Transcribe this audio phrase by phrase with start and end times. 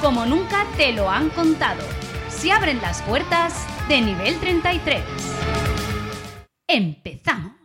[0.00, 1.82] como nunca te lo han contado.
[2.28, 5.02] Se abren las puertas de nivel 33.
[6.66, 7.59] Empezamos.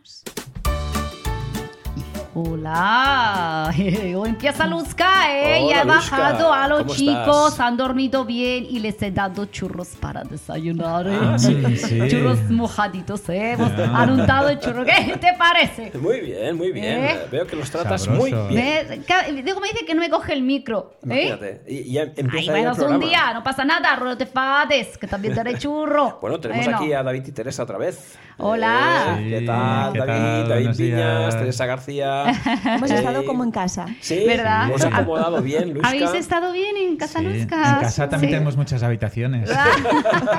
[2.38, 5.62] Hola, hoy empieza Luzca, ¿eh?
[5.64, 6.16] Hola, ya he Luzca.
[6.18, 7.60] bajado a los ¿Cómo chicos, estás?
[7.60, 11.18] han dormido bien y les he dado churros para desayunar, ¿eh?
[11.18, 11.98] Ah, sí, sí.
[12.08, 13.52] Churros mojaditos, ¿eh?
[13.52, 14.84] Hemos han untado el churro.
[14.84, 15.90] ¿Qué te parece?
[15.98, 17.04] Muy bien, muy bien.
[17.06, 17.16] ¿Eh?
[17.32, 18.20] Veo que los tratas Sabroso.
[18.20, 19.02] muy bien.
[19.42, 21.28] Digo, me dice que no me coge el micro, ¿eh?
[21.28, 21.62] Imagínate.
[21.66, 25.32] Y ya empieza Ay, es un día, no pasa nada, no te fades, que también
[25.32, 26.18] te haré churro.
[26.26, 26.78] Bueno, tenemos Bueno.
[26.80, 28.18] aquí a David y Teresa otra vez.
[28.38, 29.16] Hola.
[29.20, 30.12] Eh, ¿Qué tal, ¿qué David?
[30.12, 30.48] tal?
[30.50, 31.38] David días.
[31.38, 32.25] Teresa García.
[32.76, 33.86] Hemos estado como en casa.
[34.00, 34.68] Sí, ¿Verdad?
[34.68, 35.88] Hemos acomodado bien, Luzca.
[35.88, 37.74] ¿Habéis estado bien en Casa Sí, Luzca?
[37.76, 38.34] En casa también Sí.
[38.34, 39.48] tenemos muchas habitaciones.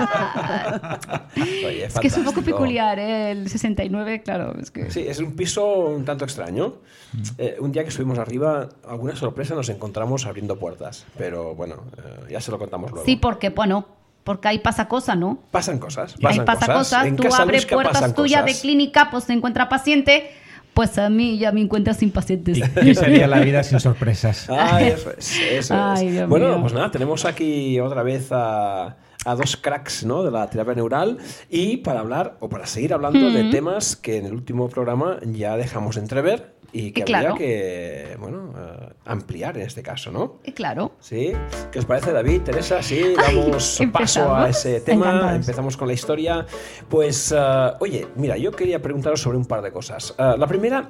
[1.37, 3.31] Oye, Es que es un poco peculiar, ¿eh?
[3.31, 4.89] El 69, claro, es que...
[4.91, 6.75] Sí, es un piso un tanto extraño.
[7.13, 7.21] Mm.
[7.37, 11.05] Eh, un día que subimos arriba, alguna sorpresa nos encontramos abriendo puertas.
[11.17, 13.05] Pero bueno, eh, ya se lo contamos luego.
[13.05, 13.87] Sí, porque, bueno,
[14.23, 15.39] porque ahí pasa cosa, ¿no?
[15.51, 16.15] Pasan cosas.
[16.15, 18.61] Ahí Pasan pasa cosas, En tú abres puertas tuyas de cosas.
[18.61, 20.31] clínica, pues te encuentra paciente,
[20.77, 22.59] pues a mí ya me encuentras sin pacientes.
[22.59, 24.47] ¿Y qué sería la vida sin sorpresas?
[24.49, 26.27] Ay, eso es, eso Ay, es.
[26.27, 26.61] Bueno, mío.
[26.61, 28.95] pues nada, tenemos aquí otra vez a,
[29.25, 30.21] a dos cracks ¿no?
[30.21, 31.17] de la terapia neural
[31.49, 35.57] y para hablar o para seguir hablando de temas que en el último programa ya
[35.57, 37.31] dejamos entrever y que Y claro.
[37.31, 40.35] habría que bueno, eh, ampliar en este caso, ¿no?
[40.43, 41.31] Y claro, ¿Sí?
[41.71, 42.41] ¿Qué os parece, David?
[42.41, 45.35] Teresa, sí, damos Ay, paso a ese tema, Encantados.
[45.37, 46.45] empezamos con la historia.
[46.87, 50.13] Pues, eh, oye, mira, yo quería preguntaros sobre un par de cosas.
[50.19, 50.89] Eh, la primera,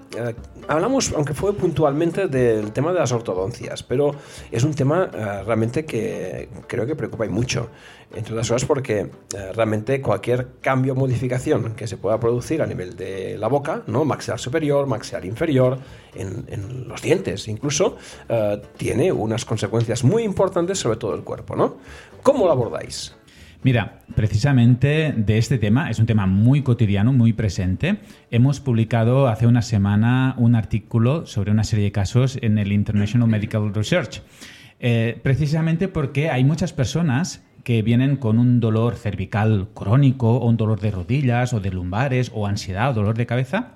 [0.68, 4.12] hablamos, aunque fue puntualmente, del tema de las ortodoncias, pero
[4.52, 5.06] es un tema
[5.46, 7.69] realmente que creo que preocupa y mucho.
[8.16, 9.09] Entre otras cosas porque eh,
[9.53, 14.06] realmente cualquier cambio o modificación que se pueda producir a nivel de la boca, ¿no?
[14.06, 15.78] maxilar superior, maxilar inferior,
[16.16, 17.97] en, los dientes incluso,
[18.29, 21.56] eh, tiene unas consecuencias muy importantes sobre todo el cuerpo.
[21.56, 21.78] ¿no?
[22.23, 23.13] ¿Cómo lo abordáis?
[23.63, 27.97] Mira, precisamente de este tema, es un tema muy cotidiano, muy presente.
[28.31, 33.28] Hemos publicado hace una semana un artículo sobre una serie de casos en el International
[33.28, 34.22] Medical Research.
[34.79, 40.55] Eh, precisamente porque hay muchas personas que vienen con un dolor cervical crónico o un
[40.55, 43.72] dolor de rodillas o de lumbares o ansiedad o dolor de cabeza.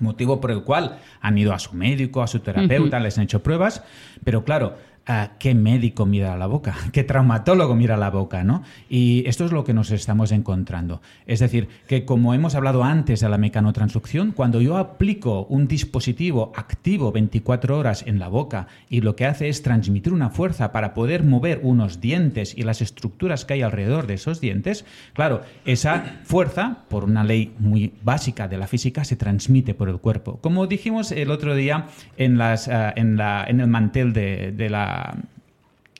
[0.00, 3.42] Motivo por el cual han ido a su médico, a su terapeuta, les han hecho
[3.42, 3.84] pruebas,
[4.24, 4.89] pero claro, ¿a
[5.38, 6.74] ¿qué médico mira la boca?
[6.92, 8.44] ¿Qué traumatólogo mira la boca?
[8.44, 8.62] ¿no?
[8.88, 11.00] Y esto es lo que nos estamos encontrando.
[11.26, 16.52] Es decir, que como hemos hablado antes de la mecanotransducción, cuando yo aplico un dispositivo
[16.54, 20.94] activo 24 horas en la boca y lo que hace es transmitir una fuerza para
[20.94, 24.84] poder mover unos dientes y las estructuras que hay alrededor de esos dientes,
[25.14, 29.98] claro, esa fuerza, por una ley muy básica de la física, se transmite por el
[29.98, 30.38] cuerpo.
[30.40, 35.28] Como dijimos el otro día en, ah, el mantel de, de la um,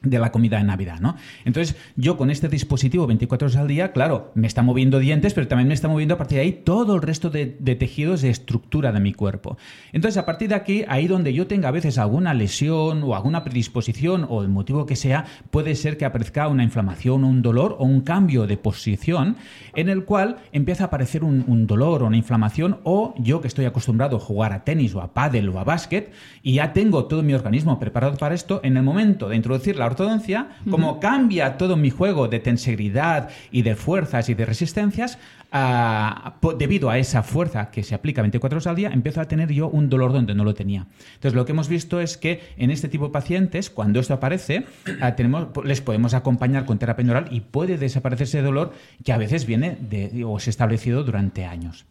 [0.03, 1.17] de la comida de Navidad, ¿no?
[1.45, 5.47] Entonces, yo con este dispositivo 24 horas al día, claro, me está moviendo dientes, pero
[5.47, 8.93] también me está moviendo a partir de ahí todo el resto de, tejidos de estructura
[8.93, 9.59] de mi cuerpo.
[9.93, 13.45] Entonces, a partir de aquí, ahí donde yo tenga a veces alguna lesión o alguna
[13.45, 17.77] predisposición o el motivo que sea, puede ser que aparezca una inflamación o un dolor
[17.79, 19.37] o un cambio de posición
[19.75, 23.49] en el cual empieza a aparecer un, un dolor o una inflamación o yo que
[23.49, 27.05] estoy acostumbrado a jugar a tenis o a pádel o a básquet y ya tengo
[27.05, 31.57] todo mi organismo preparado para esto, en el momento de introducir la ortodoncia, como cambia
[31.57, 35.19] todo mi juego de tenseridad y de fuerzas y de resistencias,
[35.53, 39.53] ah, debido a esa fuerza que se aplica 24 horas al día, empiezo a tener
[39.53, 40.87] yo un dolor donde no lo tenía.
[41.15, 44.65] Entonces, lo que hemos visto es que en este tipo de pacientes, cuando esto aparece,
[45.01, 48.73] ah, tenemos, les podemos acompañar con terapia neural y puede desaparecer ese dolor
[49.05, 51.87] que a veces viene de, o se ha establecido durante años.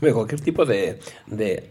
[0.12, 0.98] Cualquier tipo de,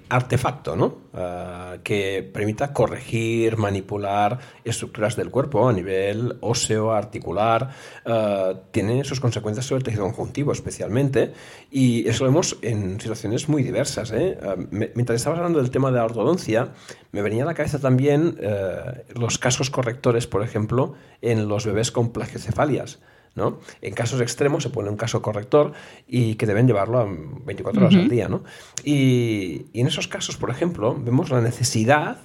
[0.10, 1.10] artefacto, ¿no?
[1.14, 7.70] Ah, que permita corregir, manipular estructuras del cuerpo a nivel óseo, articular,
[8.06, 11.34] ah, tiene sus consecuencias sobre el tejido conjuntivo especialmente.
[11.72, 14.12] Y eso lo vemos en situaciones muy diversas.
[14.12, 14.38] ¿eh?
[14.44, 16.74] Ah, mientras estabas hablando del tema de la ortodoncia,
[17.12, 21.92] me venía a la cabeza también eh, los casos correctores, por ejemplo, en los bebés
[21.92, 23.00] con plagiocefalias.
[23.40, 23.60] ¿No?
[23.82, 25.74] En casos extremos se pone un caso corrector
[26.08, 28.30] y que deben llevarlo a 24 horas al día.
[28.30, 28.44] ¿no?
[28.84, 32.18] Y, y en esos casos, por ejemplo, vemos la necesidad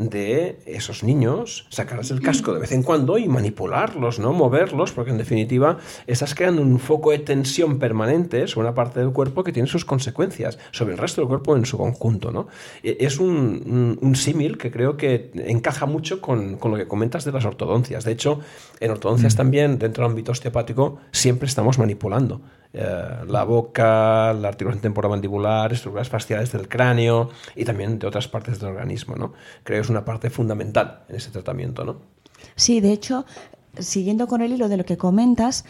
[0.00, 4.32] de esos niños, sacarles el casco de vez en cuando y manipularlos, ¿no?
[4.32, 5.76] Moverlos, porque en definitiva
[6.06, 9.84] estás creando un foco de tensión permanente sobre una parte del cuerpo que tiene sus
[9.84, 12.48] consecuencias sobre el resto del cuerpo en su conjunto, ¿no?
[12.82, 17.26] E, es un, un, símil que creo que encaja mucho con, con, lo que comentas
[17.26, 18.04] de las ortodoncias.
[18.04, 18.40] De hecho,
[18.80, 19.36] en ortodoncias mm.
[19.36, 22.40] también, dentro del ámbito osteopático, siempre estamos manipulando.
[22.72, 28.60] Eh, la boca, la articulación temporomandibular, estructuras faciales del cráneo y también de otras partes
[28.60, 29.16] del organismo.
[29.16, 29.32] ¿no?
[29.64, 31.84] Creo que es una parte fundamental en ese tratamiento.
[31.84, 32.00] ¿no?
[32.54, 33.26] Sí, de hecho,
[33.78, 35.64] siguiendo con el hilo de lo que comentas,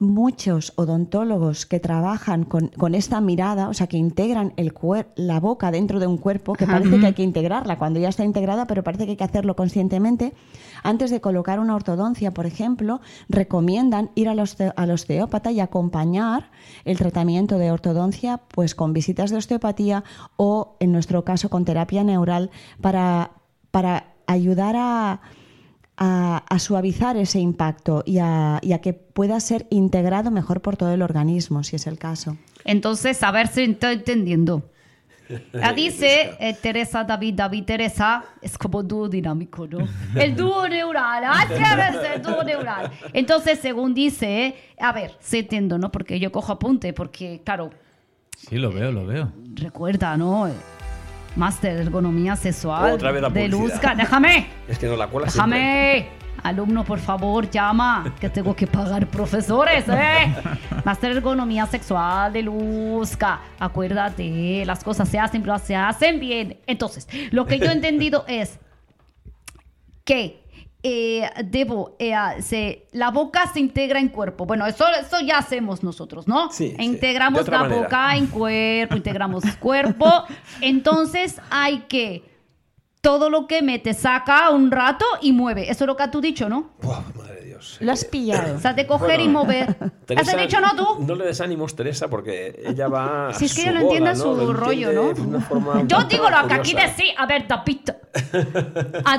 [0.00, 4.72] muchos odontólogos que trabajan con, esta mirada, o sea, que integran el
[5.16, 8.24] la boca dentro de un cuerpo, que parece que hay que integrarla cuando ya está
[8.24, 10.34] integrada, pero parece que hay que hacerlo conscientemente,
[10.84, 14.38] antes de colocar una ortodoncia, por ejemplo, recomiendan ir al,
[14.90, 16.50] osteópata y acompañar
[16.84, 20.04] el tratamiento de ortodoncia pues, con visitas de osteopatía
[20.36, 23.32] o, en nuestro caso, con terapia neural para,
[23.72, 25.20] para ayudar a
[25.98, 31.64] a, suavizar ese impacto y a, que pueda ser integrado mejor por todo el organismo,
[31.64, 32.36] si es el caso.
[32.64, 34.70] Entonces, a ver si estoy entendiendo.
[35.52, 39.86] La dice eh, Teresa David, David Teresa, es como dúo dinámico, ¿no?
[40.14, 41.46] El dúo neural, ah,
[42.14, 42.90] el dúo neural.
[43.12, 45.92] Entonces, según dice, a ver, se entiendo, ¿no?
[45.92, 47.70] Porque yo cojo apunte, porque, claro.
[48.38, 49.32] Sí, lo veo, lo veo.
[49.54, 50.48] Recuerda, ¿no?
[51.38, 53.94] Máster de Ergonomía Sexual Otra vez la de Luzca.
[53.94, 54.48] ¡Déjame!
[54.68, 56.08] Es que no la cuela ¡Déjame!
[56.42, 60.34] Alumno, por favor, llama, que tengo que pagar profesores, ¿eh?
[60.84, 63.40] Máster de Ergonomía Sexual de Luzca.
[63.58, 66.58] Acuérdate, las cosas se hacen, pero se hacen bien.
[66.66, 68.58] Entonces, lo que yo he entendido es
[70.04, 70.44] que
[70.82, 74.46] eh, debo, eh, se, la boca se integra en cuerpo.
[74.46, 76.50] Bueno, eso, eso ya hacemos nosotros, ¿no?
[76.50, 80.24] Sí, integramos la boca en cuerpo, integramos cuerpo.
[80.60, 82.24] Entonces hay que
[83.00, 85.70] todo lo que mete, saca un rato y mueve.
[85.70, 86.70] Eso es lo que tú has dicho, ¿no?
[86.82, 87.78] madre Dios.
[87.80, 88.56] Lo has pillado.
[88.56, 89.76] O sea, de coger y mover.
[90.16, 91.04] ¿Has dicho no tú?
[91.04, 93.32] No le des ánimos, Teresa, porque ella va.
[93.38, 95.82] Si es que ella no entiende su rollo, ¿no?
[95.86, 97.12] Yo digo lo que aquí decís.
[97.16, 97.94] A ver, tapito.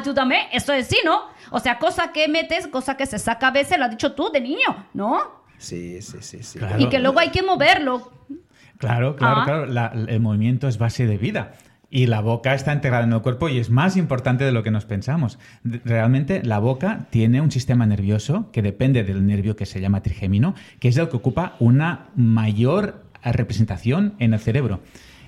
[0.03, 0.41] Tú también.
[0.51, 1.21] Eso es sí, ¿no?
[1.51, 4.29] O sea, cosa que metes, cosa que se saca a veces, lo has dicho tú
[4.31, 5.39] de niño, ¿no?
[5.57, 6.43] Sí, sí, sí.
[6.43, 6.59] sí.
[6.77, 8.11] Y que luego hay que moverlo.
[8.77, 9.65] Claro, claro, ah.
[9.67, 10.07] claro.
[10.07, 11.53] el movimiento es base de vida.
[11.91, 14.69] Y la boca está integrada en el cuerpo y es más importante de lo que
[14.69, 15.39] nos pensamos.
[15.63, 20.53] Realmente la boca tiene un sistema nervioso que depende del nervio que se llama trigémino,
[20.79, 24.81] que es el que ocupa una mayor representación en el cerebro.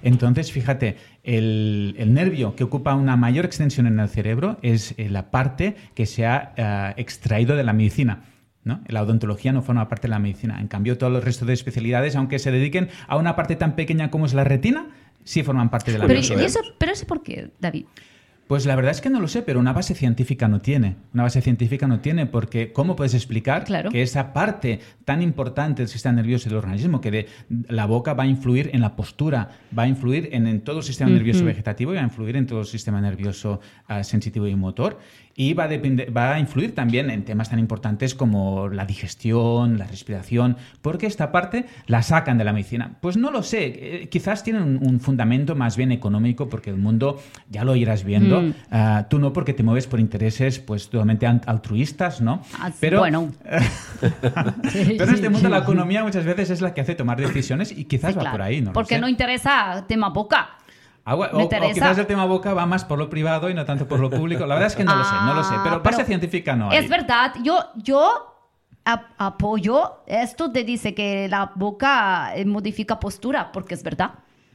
[0.03, 5.29] Entonces, fíjate, el, nervio que ocupa una mayor extensión en el cerebro es eh, la
[5.31, 8.23] parte que se ha eh, extraído de la medicina.
[8.63, 8.81] ¿no?
[8.87, 10.59] La odontología no forma parte de la medicina.
[10.59, 14.11] En cambio, todos los restos de especialidades, aunque se dediquen a una parte tan pequeña
[14.11, 14.89] como es la retina,
[15.23, 16.07] sí forman parte de la.
[16.07, 17.85] Pero, eso, pero eso por qué, David?
[18.51, 20.97] Pues la verdad es que no lo sé, pero una base científica no tiene.
[21.13, 25.87] Una base científica no tiene porque ¿cómo puedes explicar que esa parte tan importante del
[25.87, 27.27] sistema nervioso del organismo, que de,
[27.69, 31.11] la boca va a influir en la postura, va a influir en, todo el sistema
[31.11, 34.99] nervioso vegetativo y va a influir en todo el sistema nervioso ah, sensitivo y motor?
[35.35, 35.69] Y va a,
[36.15, 41.31] va a influir también en temas tan importantes como la digestión, la respiración, porque esta
[41.31, 42.97] parte la sacan de la medicina.
[43.01, 47.19] Pues no lo sé, eh, quizás tienen un, fundamento más bien económico, porque el mundo
[47.49, 48.53] ya lo irás viendo, mm.
[48.71, 52.41] ah, tú no porque te mueves por intereses pues totalmente altruistas, ¿no?
[52.59, 53.31] Ah, pero, bueno.
[54.01, 57.85] pero en este mundo la economía muchas veces es la que hace tomar decisiones y
[57.85, 58.73] quizás va por ahí, ¿no?
[58.73, 60.60] Porque no interesa tema boca.
[61.03, 63.99] Ah, o, quizás el tema boca va más por lo privado y no tanto por
[63.99, 64.45] lo público.
[64.45, 65.55] La verdad es que no lo sé, no lo sé.
[65.63, 66.77] Pero, base científica no hay.
[66.77, 68.27] Es verdad, yo, yo
[68.83, 74.11] apoyo esto te dice que la boca eh, modifica postura, porque es verdad.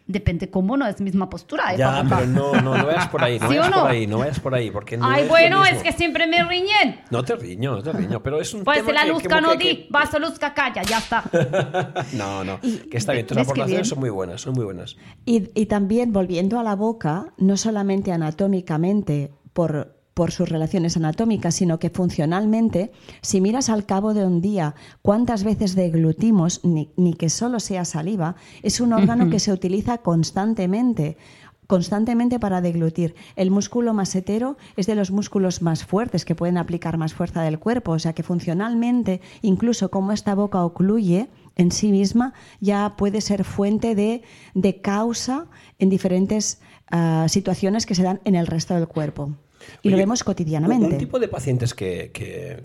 [0.09, 1.75] Depende cómo, no es misma postura.
[1.75, 4.41] ¿eh, ya, pero no, no, no vayas por ahí, no vayas por ahí, no vayas
[4.41, 7.01] por ahí, porque no Ay, bueno, es que siempre me riñen.
[7.11, 9.89] No te riño, no te riño, pero es un pues tema la Luzca no di,
[9.91, 11.25] vas a Luzca calla, ya está.
[12.13, 14.97] no, no, que está bien, tus aportaciones son muy buenas, son muy buenas.
[15.25, 21.57] Y, y también, volviendo a la boca, no solamente anatómicamente, por por sus relaciones anatómicas,
[21.57, 27.29] sino que funcionalmente, si miras al cabo de un día cuántas veces deglutimos, ni, que
[27.29, 31.19] solo sea saliva, es un órgano que se utiliza constantemente
[31.67, 33.15] constantemente para deglutir.
[33.35, 37.59] El músculo masetero es de los músculos más fuertes que pueden aplicar más fuerza del
[37.59, 43.21] cuerpo, o sea que funcionalmente, incluso como esta boca ocluye en sí misma, ya puede
[43.21, 45.47] ser fuente de, causa
[45.79, 49.35] en diferentes ah, situaciones que se dan en el resto del cuerpo.
[49.83, 50.87] Y lo vemos cotidianamente.
[50.87, 52.11] Un tipo de pacientes que,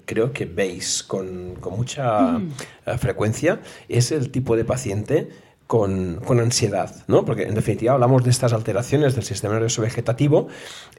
[0.05, 2.53] creo que veis con, mucha mm.
[2.85, 5.29] eh, frecuencia es el tipo de paciente
[5.71, 7.23] con, ansiedad, ¿no?
[7.23, 10.49] Porque en definitiva hablamos de estas alteraciones del sistema nervioso vegetativo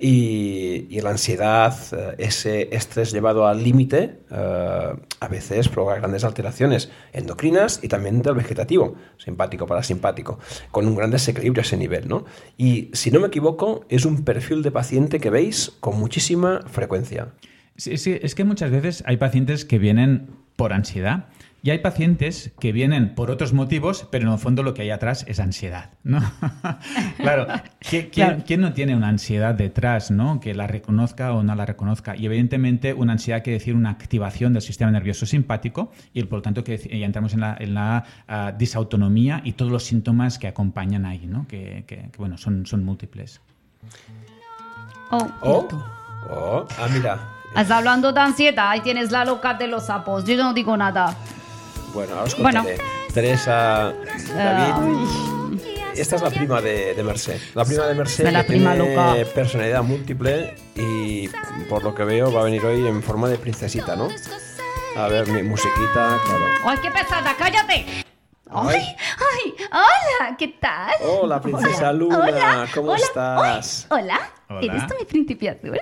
[0.01, 6.91] y, la ansiedad, eh, ese estrés llevado al límite, eh, a veces provoca grandes alteraciones
[7.13, 10.39] endocrinas y también del vegetativo, simpático, parasimpático,
[10.71, 12.25] con un gran desequilibrio a ese nivel, ¿no?
[12.57, 17.35] Y si no me equivoco, es un perfil de paciente que veis con muchísima frecuencia.
[17.77, 21.29] Sí, es que muchas veces hay pacientes que vienen por ansiedad
[21.65, 24.91] y hay pacientes que vienen por otros motivos, pero en el fondo lo que hay
[24.91, 26.19] atrás es ansiedad, ¿no?
[27.19, 27.47] claro,
[27.89, 30.41] ¿quién, no tiene una ansiedad detrás, ¿no?
[30.41, 32.17] Que la reconozca o no la reconozca.
[32.17, 36.43] Y evidentemente una ansiedad quiere decir una activación del sistema nervioso simpático y por lo
[36.43, 40.49] tanto que ya entramos en la, en la, ah, disautonomía y todos los síntomas que
[40.49, 41.47] acompañan ahí, ¿no?
[41.47, 43.41] Que, que- que, bueno, son, son múltiples.
[45.11, 45.69] Oh, Oh,
[46.29, 47.19] oh, ah, mira.
[47.51, 50.25] Estás hablando de ansiedad, ahí tienes la loca de los sapos.
[50.25, 51.15] Yo no digo nada.
[51.93, 52.65] Bueno, ahora os Bueno.
[52.65, 52.79] contaré.
[53.13, 53.93] Teresa,
[54.35, 55.09] David,
[55.95, 57.39] esta es la prima de, de Mercé.
[57.55, 59.31] La prima de Mercé De la que prima tiene loca.
[59.35, 61.29] personalidad múltiple y
[61.69, 64.09] por lo que veo va a venir hoy en forma de princesita, ¿no?
[64.97, 66.45] A ver, mi musiquita, claro.
[66.65, 67.35] ¡Ay, qué pesada!
[67.37, 67.85] ¡Cállate!
[68.51, 68.81] Ay.
[68.81, 69.55] ¡Ay!
[69.71, 70.37] ¡Hola!
[70.39, 70.93] ¿Qué tal?
[71.03, 73.87] Hola, princesa Luna, Hola, ¿cómo hola, estás?
[73.91, 74.21] Hola.
[74.49, 74.61] Hola.
[74.63, 75.81] ¿Eres tú mi príncipe azul?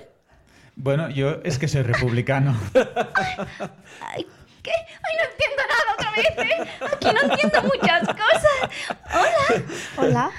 [0.76, 2.56] Bueno, yo es que soy republicano.
[2.74, 4.26] Ay,
[4.62, 4.70] ¿Qué?
[4.72, 6.68] ¡Ay, no entiendo nada ¿eh?
[6.92, 8.70] Aquí no entiendo muchas cosas.
[9.12, 9.64] Hola.
[9.96, 10.30] Hola.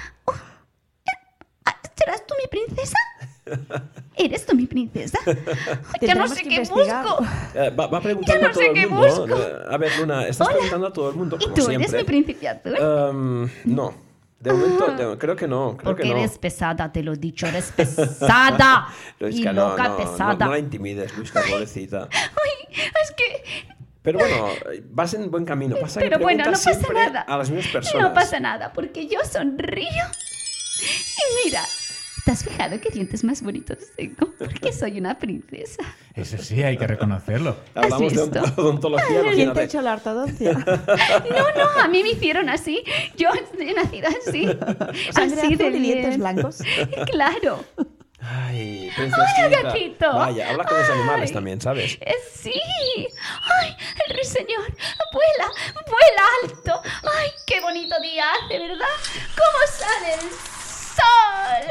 [1.65, 2.97] Ah, ¿Serás tú mi princesa?
[4.15, 5.17] ¿Eres tú mi princesa?
[6.01, 7.03] Ya no sé qué investigar.
[7.05, 7.25] busco.
[7.55, 9.07] Eh, va, va preguntando Ya no a todo sé el qué mundo.
[9.07, 9.37] busco.
[9.41, 10.55] Eh, A ver, Luna, estás Hola.
[10.57, 11.87] preguntando a todo el mundo, ¿Y como tú siempre.
[11.89, 12.75] eres mi príncipe azul?
[12.77, 13.93] Em, no.
[14.39, 15.77] De momento, de- creo que no.
[15.77, 16.17] Creo Porque que no.
[16.17, 18.87] eres pesada, te lo he dicho, eres pesada.
[19.19, 20.33] y Luisca, no, loca no, pesada.
[20.33, 22.07] No, no la intimides, Luisca, pobrecita.
[22.11, 23.43] Ay, es que
[24.01, 24.48] Pero bueno,
[24.89, 25.75] vas en buen camino.
[25.79, 27.22] Pasa que Pero bueno, no pasa nada.
[27.22, 28.10] A las mismas personas.
[28.10, 29.86] No pasa nada, porque yo sonrío.
[29.86, 31.62] Y mira,
[32.25, 34.34] ¿te has fijado qué dientes más bonitos tengo?
[34.39, 35.84] Porque soy una princesa.
[36.15, 37.58] Eso sí, hay que reconocerlo.
[37.75, 38.41] Hablamos de visto?
[38.62, 40.53] odontología, ¿Quién te ha hecho la ortodoncia?
[40.53, 42.84] No, no, a mí me hicieron así.
[43.17, 43.29] Yo
[43.60, 44.48] he nacido así.
[45.12, 46.58] Sangre así azul de y dientes blancos.
[47.12, 47.63] Claro.
[48.23, 49.61] Ay, princesita.
[49.63, 50.13] gatito.
[50.13, 51.97] Vaya, habla con los animales también, ¿sabes?
[52.01, 52.53] Eh, Sí.
[53.61, 53.75] Ay,
[54.07, 54.63] el ruiseñor.
[55.11, 55.51] Vuela,
[55.87, 56.81] vuela alto.
[57.17, 58.85] Ay, qué bonito día hace, ¿verdad?
[59.35, 61.67] ¿Cómo sale el sol?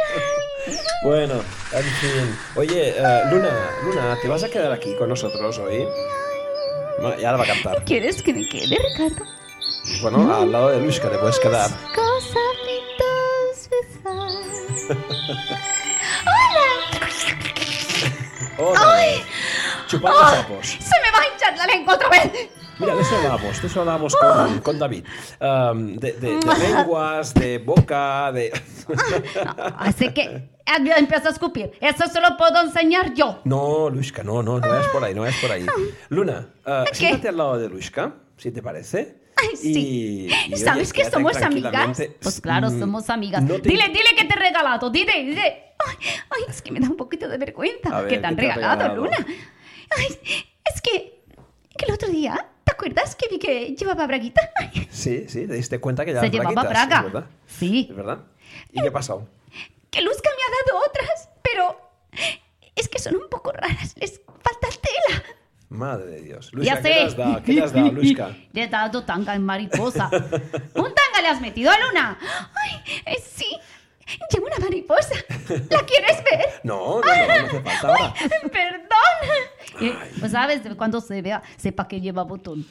[1.04, 1.34] Bueno,
[1.72, 2.38] en fin.
[2.56, 5.86] Oye, eh, Luna, Luna, ¿te vas a quedar aquí con nosotros hoy?
[7.00, 7.84] Ma- Y ahora va a cantar.
[7.84, 9.24] ¿Quieres que me quede, Ricardo?
[10.02, 11.70] Bueno, al lado de Luisca te puedes quedar.
[14.04, 15.68] ¡Hola!
[18.60, 19.02] Hola.
[19.86, 20.66] Chupando sapos.
[20.68, 22.30] ¡Se me va a hinchar la lengua otra vez!
[22.78, 25.04] Mira, de eso hablábamos, de eso hablábamos con, con David.
[25.40, 28.50] Um, de, de- de lenguas, de boca, de...
[29.76, 30.48] Así que
[30.84, 31.72] yo empiezo a escupir.
[31.80, 33.40] Eso se lo puedo enseñar yo.
[33.44, 35.66] No, Luisca, no, no, no es por ahí, no es por ahí.
[36.08, 39.20] Luna, uh, siéntate al lado de Luisca, si te parece.
[39.36, 40.28] Ay, sí.
[40.48, 42.00] Y, y, ¿Sabes oye, que somos amigas?
[42.22, 43.42] Pues claro, Mm, somos amigas.
[43.42, 44.88] no te- Dile, dile que te he regalado.
[44.90, 45.64] Dile, dile.
[45.86, 45.96] Ay,
[46.30, 48.06] ay, es que me da un poquito de vergüenza.
[48.08, 48.96] ¿Qué te han ¿qué te ha regalado?
[48.96, 49.16] Luna?
[49.96, 50.06] Ay,
[50.72, 51.22] es que,
[51.76, 54.40] que el otro día, ¿te acuerdas que vi que llevaba braguita?
[54.56, 56.98] Ay, Sí, sí, te diste cuenta que ya Se llevaba braga.
[56.98, 57.26] ¿Es verdad?
[57.46, 57.86] Sí.
[57.90, 58.18] ¿Es verdad?
[58.72, 59.28] ¿Y qué ha pasado?
[59.90, 61.90] que Luzca me ha dado otras, pero
[62.76, 63.94] es que son un poco raras.
[63.96, 65.22] Les falta tela.
[65.68, 66.52] Madre de Dios.
[66.52, 66.88] Luisca, ya ¿qué
[67.52, 68.36] le has has dado, Luisca?
[68.52, 70.08] Le he dado tanga en mariposa.
[70.12, 72.18] ¿Un tanga le has metido a Luna?
[72.20, 73.46] Ay, eh, sí.
[74.32, 75.14] Llevo una mariposa.
[75.70, 76.60] ¿La quieres ver?
[76.62, 78.14] No, no, no, no hace falta ahora.
[78.52, 80.00] Perdón.
[80.20, 82.64] Eh, Pues sabes, cuando se vea, sepa que lleva botón.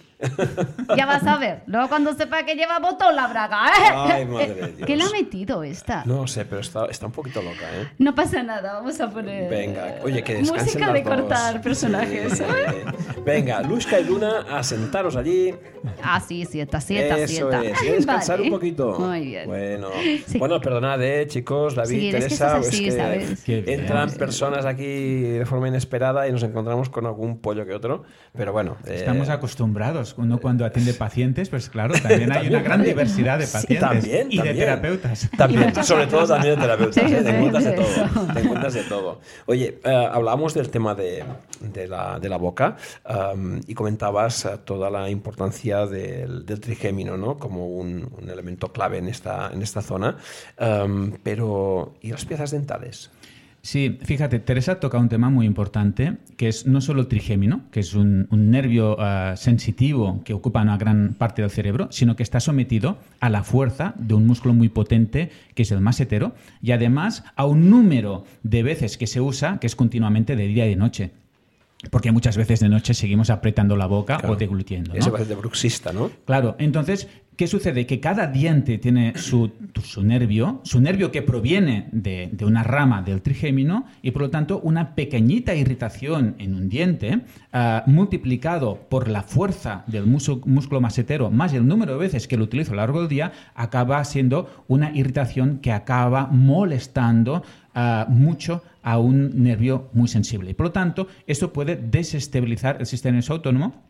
[0.96, 1.64] Ya vas a ver.
[1.66, 3.68] Luego cuando sepa que lleva botón la braga.
[3.68, 3.92] ¿eh?
[3.96, 4.86] Ay, madre de Dios.
[4.88, 6.04] ¿Qué le ha metido esta?
[6.06, 6.20] No.
[6.20, 8.12] No sé, pero está, está un poquito loca, ¿eh?
[8.14, 9.50] pasa nada, vamos a poner.
[9.50, 11.16] Venga, oye, que descansen Música las de dos.
[11.16, 12.38] cortar personajes.
[12.38, 12.44] Sí.
[13.26, 15.56] Venga, Luisca y Luna, a sentaros allí.
[16.04, 17.64] Ah, sí, sienta, sienta, Eso sienta.
[17.64, 17.80] es.
[17.80, 18.50] ¿Quieres descansar Vale.
[18.50, 19.00] un poquito?
[19.00, 19.48] Muy bien.
[19.48, 19.88] Bueno,
[20.28, 20.38] Sí.
[20.38, 23.44] bueno perdonad, eh, chicos, David, Sí, es que Teresa, es así, es que ¿sabes?
[23.46, 23.80] Qué bien.
[23.82, 24.84] entran personas aquí
[25.22, 28.04] de forma inesperada y nos encontramos con algún pollo que otro,
[28.34, 28.78] pero bueno.
[28.86, 30.16] eh, Estamos acostumbrados.
[30.18, 34.38] Uno cuando atiende pacientes, pues claro, también hay una gran diversidad de pacientes También, y
[34.38, 34.58] de también.
[34.58, 35.30] terapeutas.
[35.38, 37.22] También, sobre todo también de terapeutas, Sí, ¿eh?
[37.24, 38.34] te sí, encuentras de todo.
[38.34, 39.22] Te encuentras de todo.
[39.46, 41.24] Oye, eh, hablábamos del tema de,
[41.62, 47.18] de la, de la boca am, y comentabas eh, toda la importancia del, del trigémino
[47.18, 47.38] ¿no?
[47.38, 50.18] como un, un elemento clave en esta, en esta zona.
[50.58, 53.12] Am, pero, ¿y las piezas dentales?
[53.62, 57.82] Sí, fíjate, Teresa toca un tema muy importante, que es no solo el trigémino, que
[57.82, 62.40] es un, nervio ah, sensitivo que ocupa una gran parte del cerebro, sino que está
[62.40, 67.26] sometido a la fuerza de un músculo muy potente, que es el masetero, y además
[67.36, 70.76] a un número de veces que se usa, que es continuamente de día y de
[70.78, 71.12] noche.
[71.92, 74.94] Porque muchas veces de noche seguimos apretando la boca o deglutiendo.
[74.94, 75.00] ¿no?
[75.00, 76.12] Eso parece de bruxista, ¿no?
[76.26, 77.08] Claro, entonces
[77.40, 77.86] ¿Qué sucede?
[77.86, 79.50] Que cada diente tiene su,
[80.04, 84.94] nervio, su nervio que proviene de, una rama del trigémino y por lo tanto una
[84.94, 87.22] pequeñita irritación en un diente
[87.54, 92.44] ah, multiplicado por la fuerza del músculo masetero más el número de veces que lo
[92.44, 97.42] utilizo a lo largo del día acaba siendo una irritación que acaba molestando
[97.74, 100.52] ah, mucho a un nervio muy sensible.
[100.52, 103.89] Y por lo tanto, esto puede desestabilizar el sistema autónomo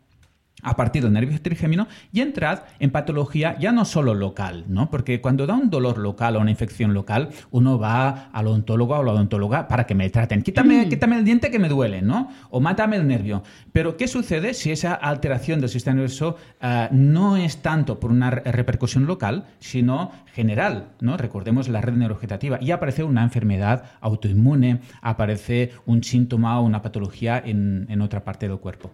[0.62, 4.90] a partir del nervio trigémino y entrad en patología ya no solo local, ¿no?
[4.90, 9.02] Porque cuando da un dolor local o una infección local, uno va al odontólogo o
[9.02, 10.42] la odontóloga para que me traten.
[10.42, 10.88] Quítame, mm.
[10.88, 12.30] quítame el diente que me duele, ¿no?
[12.50, 13.42] O mátame el nervio.
[13.72, 18.30] Pero ¿qué sucede si esa alteración del sistema nervioso ah, no es tanto por una
[18.30, 21.16] repercusión local, sino general, ¿no?
[21.16, 27.42] Recordemos la red neurovegetativa y aparece una enfermedad autoinmune, aparece un síntoma o una patología
[27.44, 28.90] en otra parte del cuerpo.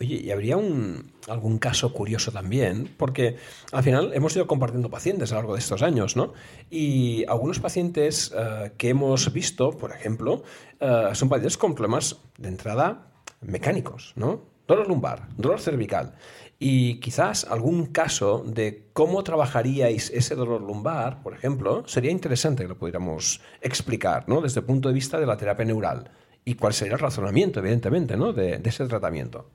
[0.00, 3.36] Oye, y habría un, algún caso curioso también, porque
[3.70, 6.32] al final hemos ido compartiendo pacientes a lo largo de estos años, ¿no?
[6.68, 10.42] Y algunos pacientes eh, que hemos visto, por ejemplo,
[10.80, 14.40] eh, son pacientes con problemas de entrada mecánicos, ¿no?
[14.66, 16.14] Dolor lumbar, dolor cervical.
[16.58, 22.68] Y quizás algún caso de cómo trabajaríais ese dolor lumbar, por ejemplo, sería interesante que
[22.68, 24.40] lo pudiéramos explicar, ¿no?
[24.40, 26.10] Desde el punto de vista de la terapia neural.
[26.44, 28.32] Y cuál sería el razonamiento, evidentemente, ¿no?
[28.32, 29.48] de ese tratamiento.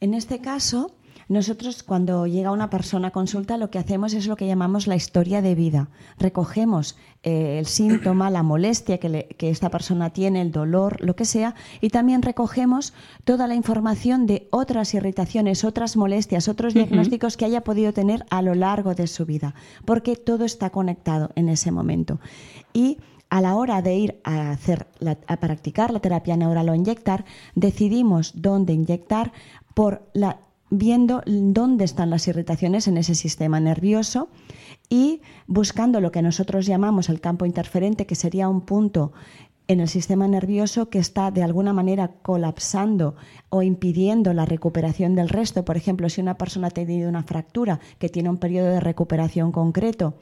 [0.00, 0.92] En este caso,
[1.28, 4.94] nosotros cuando llega una persona a consulta lo que hacemos es lo que llamamos la
[4.94, 5.88] historia de vida.
[6.18, 11.54] Recogemos eh, el síntoma, la molestia que, esta persona tiene, el dolor, lo que sea,
[11.80, 12.92] y también recogemos
[13.24, 18.42] toda la información de otras irritaciones, otras molestias, otros diagnósticos que haya podido tener a
[18.42, 19.54] lo largo de su vida,
[19.84, 22.20] porque todo está conectado en ese momento.
[22.72, 24.86] Y a la hora de ir a, hacer
[25.26, 29.32] a practicar la terapia neural o inyectar, decidimos dónde inyectar
[29.76, 30.38] por la,
[30.70, 34.30] viendo dónde están las irritaciones en ese sistema nervioso
[34.88, 39.12] y buscando lo que nosotros llamamos el campo interferente, que sería un punto
[39.68, 43.16] en el sistema nervioso que está de alguna manera colapsando
[43.50, 45.66] o impidiendo la recuperación del resto.
[45.66, 49.52] Por ejemplo, si una persona ha tenido una fractura que tiene un periodo de recuperación
[49.52, 50.14] concreto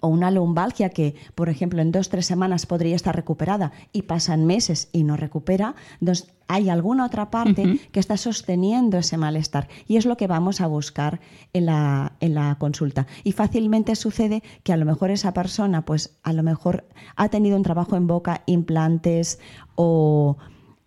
[0.00, 4.02] o una lumbalgia que, por ejemplo, en dos o tres semanas podría estar recuperada y
[4.02, 9.68] pasan meses y no recupera, entonces hay alguna otra parte que está sosteniendo ese malestar
[9.86, 11.20] y es lo que vamos a buscar
[11.52, 13.06] en la, en la consulta.
[13.22, 17.56] Y fácilmente sucede que a lo mejor esa persona, pues a lo mejor ha tenido
[17.56, 19.38] un trabajo en boca, implantes
[19.74, 20.38] o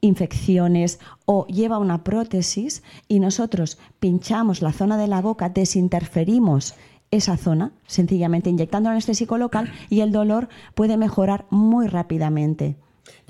[0.02, 6.74] infecciones o lleva una prótesis y nosotros pinchamos la zona de la boca, desinterferimos
[7.12, 12.78] esa zona, sencillamente inyectando anestésico local y el dolor puede mejorar muy rápidamente.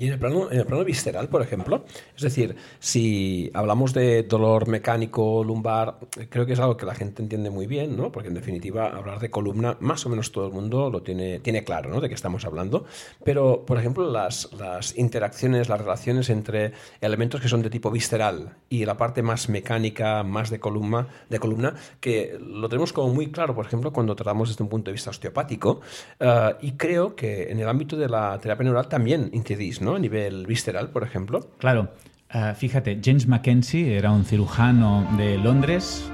[0.02, 1.84] Y en el, plano, en el plano visceral, por ejemplo,
[2.16, 7.22] es decir, si hablamos de dolor mecánico lumbar, creo que es algo que la gente
[7.22, 8.10] entiende muy bien, ¿no?
[8.10, 11.62] Porque en definitiva, hablar de columna, más o menos todo el mundo lo tiene, tiene
[11.62, 12.00] claro, ¿no?
[12.00, 12.84] De qué estamos hablando.
[13.24, 18.56] Pero, por ejemplo, las, las interacciones, las relaciones entre elementos que son de tipo visceral
[18.68, 23.30] y la parte más mecánica, más de columna, de columna que lo tenemos como muy
[23.30, 25.80] claro, por ejemplo, cuando tratamos desde un punto de vista osteopático.
[26.18, 29.91] Eh, y creo que en el ámbito de la terapia neural también incidís, ¿no?
[29.96, 31.40] A nivel visceral, por ejemplo.
[31.58, 31.92] Claro.
[32.30, 36.10] Ah, fíjate, James Mackenzie era un cirujano de Londres,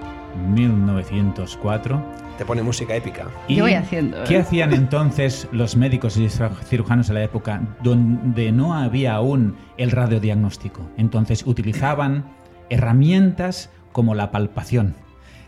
[0.52, 2.02] 1904.
[2.36, 3.26] Te pone música épica.
[3.46, 4.24] ¿Y voy haciendo?
[4.24, 4.40] ¿Qué ¿eh?
[4.40, 10.88] hacían entonces los médicos y cirujanos en la época donde no había aún el radiodiagnóstico?
[10.96, 12.24] Entonces utilizaban
[12.70, 14.94] herramientas como la palpación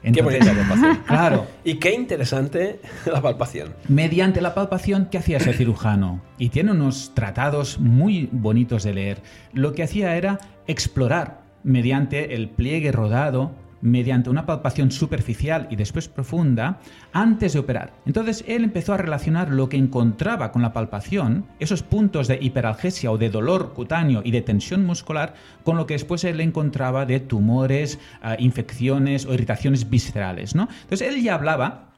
[0.03, 0.99] qué bonita palpación.
[1.07, 1.47] Claro.
[1.65, 3.75] Y qué interesante la palpación.
[3.89, 6.23] Mediante la palpación, ¿qué hacía ese cirujano?
[6.39, 9.23] Y tiene unos tratados muy bonitos de leer.
[9.53, 16.09] Lo que hacía era explorar mediante el pliegue rodado mediante una palpación superficial y después
[16.09, 16.81] profunda
[17.13, 17.95] antes de operar.
[18.07, 23.11] Entonces él empezó a relacionar lo que encontraba con la palpación, esos puntos de hiperalgesia
[23.11, 27.21] o de dolor cutáneo y de tensión muscular, con lo que después él encontraba de
[27.21, 30.55] tumores, ah, infecciones o irritaciones viscerales.
[30.55, 30.69] ¿no?
[30.83, 31.91] Entonces él ya hablaba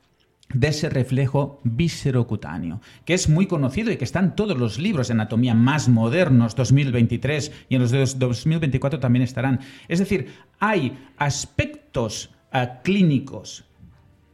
[0.54, 5.08] de ese reflejo viscerocutáneo, que es muy conocido y que está en todos los libros
[5.08, 9.60] de anatomía más modernos, 2023 y en los de 2024 también estarán.
[9.88, 11.71] Es decir, hay aspectos
[12.52, 13.64] ah, clínicos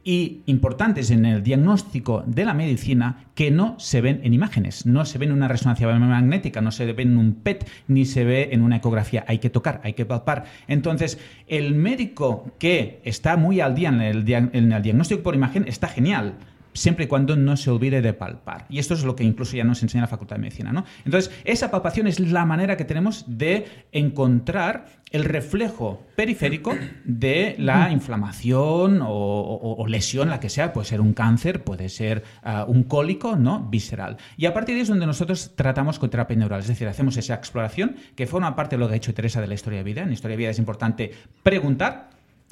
[0.03, 5.05] y importantes en el diagnóstico de la medicina que no se ven en imágenes, no
[5.05, 8.49] se ven en una resonancia magnética, no se ve en un PET, ni se ve
[8.51, 9.25] en una ecografía.
[9.27, 10.45] Hay que tocar, hay que palpar.
[10.67, 16.37] Entonces, el médico que está muy al día en el diagnóstico por imagen está genial
[16.79, 18.65] siempre y cuando no se olvide de palpar.
[18.69, 20.71] Y esto es lo que incluso ya nos enseña la Facultad de Medicina.
[20.71, 20.85] ¿no?
[21.05, 27.91] Entonces, esa palpación es la manera que tenemos de encontrar el reflejo periférico de la
[27.91, 33.35] inflamación o, lesión, la que sea, puede ser un cáncer, puede ser ah, un cólico,
[33.35, 33.67] ¿no?
[33.69, 34.17] Visceral.
[34.37, 37.17] Y a partir de ahí es donde nosotros tratamos con terapia neural, es decir, hacemos
[37.17, 39.83] esa exploración que forma parte de lo que ha hecho Teresa de la historia de
[39.83, 40.03] vida.
[40.03, 41.11] En historia de vida es importante
[41.41, 42.11] preguntar,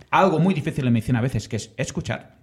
[0.10, 2.37] algo muy difícil en medicina a veces, que es escuchar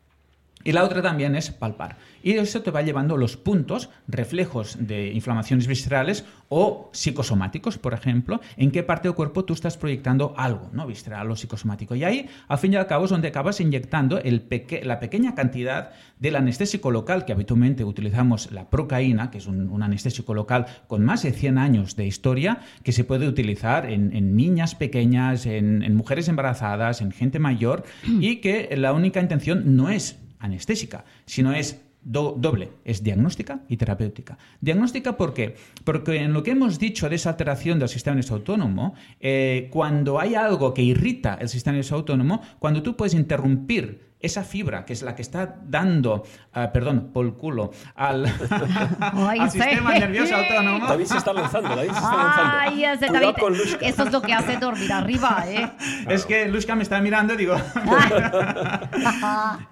[0.65, 1.99] y la otra también es palpar.
[2.23, 8.41] Y eso te va llevando los puntos, reflejos de inflamaciones viscerales o psicosomáticos, por ejemplo,
[8.57, 10.87] en qué parte del cuerpo tú estás proyectando algo, ¿no?
[10.87, 11.95] Visceral o psicosomático.
[11.95, 14.45] Y ahí, al fin y al cabo, es donde acabas inyectando el
[14.85, 20.33] la pequeña cantidad del anestésico local, que habitualmente utilizamos la procaína, que es un, anestésico
[20.33, 25.45] local con más de 100 años de historia, que se puede utilizar en, niñas pequeñas,
[25.45, 31.05] en, en mujeres embarazadas, en gente mayor, y que la única intención no es anestésica,
[31.27, 34.37] sino es doble, es diagnóstica y terapéutica.
[34.61, 35.57] Diagnóstica, ¿por qué?
[35.85, 40.21] Porque en lo que hemos dicho de esa alteración del sistema nervioso autónomo, eh, cuando
[40.21, 44.93] hay algo que irrita el sistema nervioso autónomo, cuando tú puedes interrumpir esa fibra, que
[44.93, 48.27] es la que está dando, uh, perdón, por culo, al,
[49.01, 50.87] al sistema nervioso autónomo.
[50.87, 52.53] David se está lanzando, David se está lanzando.
[52.59, 55.71] Ay, ese David, con Eso es lo que hace dormir arriba, ¿eh?
[56.09, 57.57] Es que Lushka me está mirando y digo...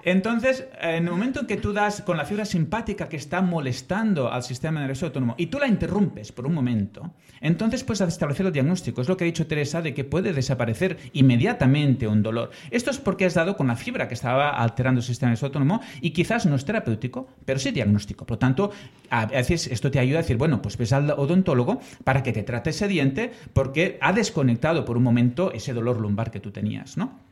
[0.05, 4.31] Entonces, en el momento en que tú das con la fibra simpática que está molestando
[4.31, 8.53] al sistema nervioso autónomo y tú la interrumpes por un momento, entonces puedes establecer el
[8.53, 9.01] diagnóstico.
[9.01, 12.51] Es lo que ha dicho Teresa de que puede desaparecer inmediatamente un dolor.
[12.71, 15.81] Esto es porque has dado con la fibra que estaba alterando el sistema nervioso autónomo
[16.01, 18.25] y quizás no es terapéutico, pero sí diagnóstico.
[18.25, 18.71] Por lo tanto,
[19.11, 22.43] a veces esto te ayuda a decir, bueno, pues ves al odontólogo para que te
[22.43, 26.97] trate ese diente porque ha desconectado por un momento ese dolor lumbar que tú tenías,
[26.97, 27.32] ¿no?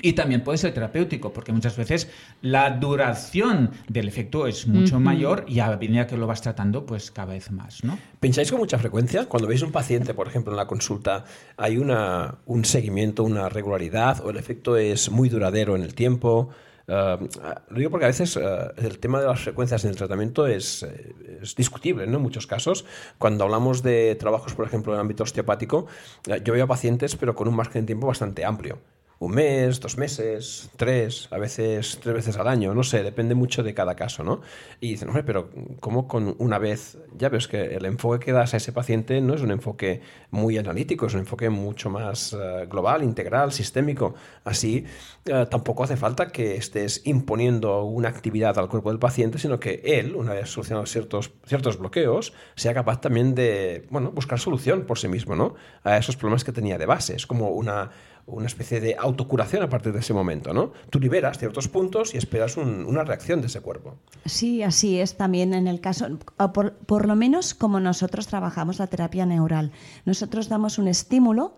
[0.00, 2.08] Y también puede ser terapéutico, porque muchas veces
[2.40, 7.10] la duración del efecto es mucho mayor y a medida que lo vas tratando, pues
[7.10, 7.98] cada vez más, ¿no?
[8.20, 9.26] ¿Pensáis con mucha frecuencia?
[9.26, 11.24] Cuando veis un paciente, por ejemplo, en la consulta,
[11.56, 16.50] ¿hay una, un seguimiento, una regularidad o el efecto es muy duradero en el tiempo?
[16.86, 17.26] Uh,
[17.68, 18.40] lo digo porque a veces uh,
[18.76, 22.16] el tema de las frecuencias en el tratamiento es, eh, es, discutible ¿no?
[22.16, 22.86] en muchos casos.
[23.18, 25.86] Cuando hablamos de trabajos, por ejemplo, en el ámbito osteopático,
[26.28, 28.78] uh, yo veo pacientes pero con un margen de tiempo bastante amplio
[29.20, 33.64] un mes, dos meses, tres, a veces tres veces al año, no sé, depende mucho
[33.64, 34.40] de cada caso, ¿no?
[34.80, 35.50] Y dicen, hombre, pero
[35.80, 36.98] ¿cómo con una vez?
[37.16, 40.56] Ya ves que el enfoque que das a ese paciente no es un enfoque muy
[40.56, 44.14] analítico, es un enfoque mucho más uh, global, integral, sistémico.
[44.44, 44.84] Así,
[45.26, 49.82] uh, tampoco hace falta que estés imponiendo una actividad al cuerpo del paciente, sino que
[49.84, 54.98] él, una vez solucionados ciertos, ciertos bloqueos, sea capaz también de, bueno, buscar solución por
[54.98, 55.56] sí mismo, ¿no?
[55.82, 57.16] A esos problemas que tenía de base.
[57.16, 57.90] Es como una
[58.28, 60.72] una especie de autocuración a partir de ese momento, ¿no?
[60.90, 63.96] Tú liberas ciertos puntos y esperas una reacción de ese cuerpo.
[64.24, 66.06] Sí, así es también en el caso,
[66.52, 69.72] por, por lo menos como nosotros trabajamos la terapia neural.
[70.04, 71.54] Nosotros damos un estímulo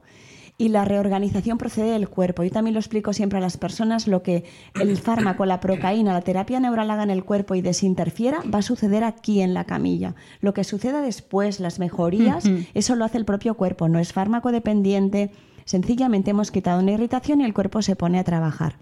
[0.61, 2.45] y la reorganización procede del cuerpo.
[2.45, 6.21] Yo también lo explico siempre a las personas, lo que el fármaco, la procaína, la
[6.21, 10.15] terapia neural haga en el cuerpo y desinterfiera, va a suceder aquí en la camilla.
[10.43, 14.53] Lo que suceda después, las mejorías, eso lo hace el propio cuerpo, no es fármaco
[14.53, 15.31] dependiente,
[15.71, 18.75] Sencillamente hemos quitado una irritación y el cuerpo se pone a trabajar.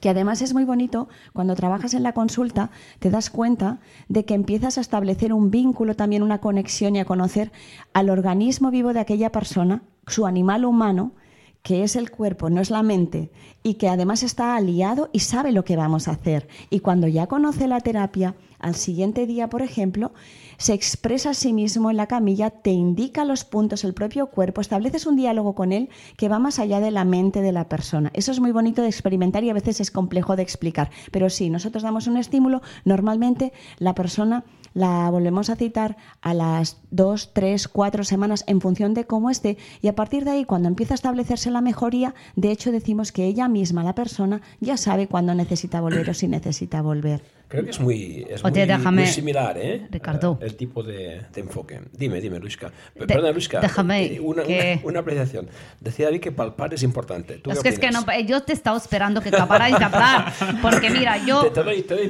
[0.00, 4.34] Que además es muy bonito, cuando trabajas en la consulta, te das cuenta de que
[4.34, 7.50] empiezas a establecer un vínculo, también una conexión y a conocer
[7.94, 11.14] al organismo vivo de aquella persona, su animal humano,
[11.62, 13.32] que es el cuerpo, no es la mente,
[13.64, 16.46] y que además está aliado y sabe lo que vamos a hacer.
[16.70, 20.12] Y cuando ya conoce la terapia, al siguiente día, por ejemplo,
[20.56, 24.60] se expresa a sí mismo en la camilla, te indica los puntos, el propio cuerpo,
[24.60, 28.10] estableces un diálogo con él que va más allá de la mente de la persona.
[28.14, 30.90] Eso es muy bonito de experimentar y a veces es complejo de explicar.
[31.10, 34.44] Pero sí, nosotros damos un estímulo, normalmente la persona
[34.74, 39.58] la volvemos a citar a las dos, tres, cuatro semanas en función de cómo esté
[39.80, 43.26] y a partir de ahí, cuando empieza a establecerse la mejoría, de hecho decimos que
[43.26, 47.22] ella misma, la persona, ya sabe cuándo necesita volver o si necesita volver.
[47.52, 49.86] Creo que es muy, es muy, similar, ¿eh?
[49.90, 50.38] Ricardo.
[50.40, 51.82] el tipo de, enfoque.
[51.92, 52.72] Dime, dime, Luisca.
[52.96, 53.60] Perdona, Luisca.
[53.60, 54.06] Déjame.
[54.06, 54.42] Eh, una,
[54.84, 55.50] una, apreciación.
[55.78, 57.42] Decía David que palpar es importante.
[57.44, 60.32] es que es que no, yo te estaba esperando que acabarais de hablar.
[60.62, 61.52] Porque mira, yo,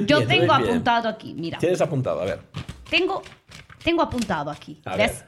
[0.05, 1.33] yo tengo apuntado aquí.
[1.33, 1.57] Mira.
[1.57, 2.39] Tienes apuntado, a ver.
[2.89, 3.21] Tengo,
[3.83, 4.81] tengo apuntado aquí.
[4.95, 5.25] ¿Ves?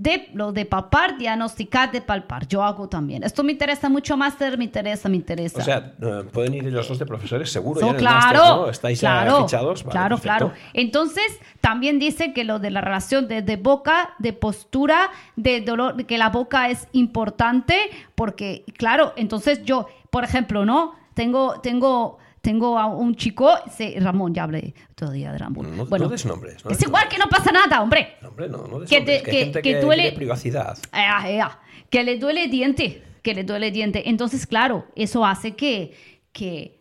[0.00, 2.48] De lo de palpar, diagnosticar, de palpar.
[2.48, 3.22] Yo hago también.
[3.22, 5.58] Esto me interesa mucho máster, me interesa, me interesa.
[5.58, 7.80] O sea, eh, pueden ir los dos de profesores, seguro.
[7.80, 8.70] So, ya en el claro.
[8.70, 9.84] Estáis ya claro, fichados.
[9.84, 10.46] Vale, claro, perfecto.
[10.46, 10.52] claro.
[10.72, 11.26] Entonces,
[11.60, 16.16] también dice que lo de la relación de, de boca, de postura, de dolor, que
[16.16, 17.76] la boca es importante,
[18.14, 20.94] porque, claro, entonces yo, por ejemplo, ¿no?
[21.12, 25.76] Tengo, tengo, tengo a un chico, se- Ramón, ya hablé todavía de Ramón.
[25.76, 26.64] No, bueno, no des nombres.
[26.64, 28.16] no es des igual que no pasa nada, hombre.
[28.22, 28.50] nombres.
[28.50, 30.78] No, hombre, no, no des Que nombres, te- que que- gente que que duele- privacidad.
[30.92, 31.58] Ea, ea,
[31.90, 34.08] que le duele el diente, que le duele el diente.
[34.08, 35.92] Entonces, claro, eso hace que,
[36.32, 36.80] que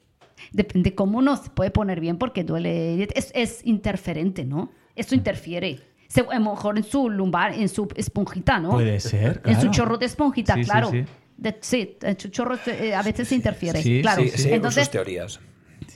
[0.51, 2.91] depende cómo uno se puede poner bien porque duele.
[2.91, 3.19] el diente.
[3.19, 4.71] Es, es interferente, ¿no?
[4.95, 5.79] Esto interfiere.
[6.07, 8.71] Se- a lo mejor en su lumbar, en su esponjita, ¿no?
[8.71, 9.71] Puede ser, En su claro.
[9.71, 10.89] chorro de esponjita, Sí, sí, claro.
[10.91, 11.03] sí.
[11.37, 14.23] De- sí, en su chorro eh, a veces se interfiere, Sí, claro.
[14.23, 15.39] Sí, sí, Entonces, sus teorías.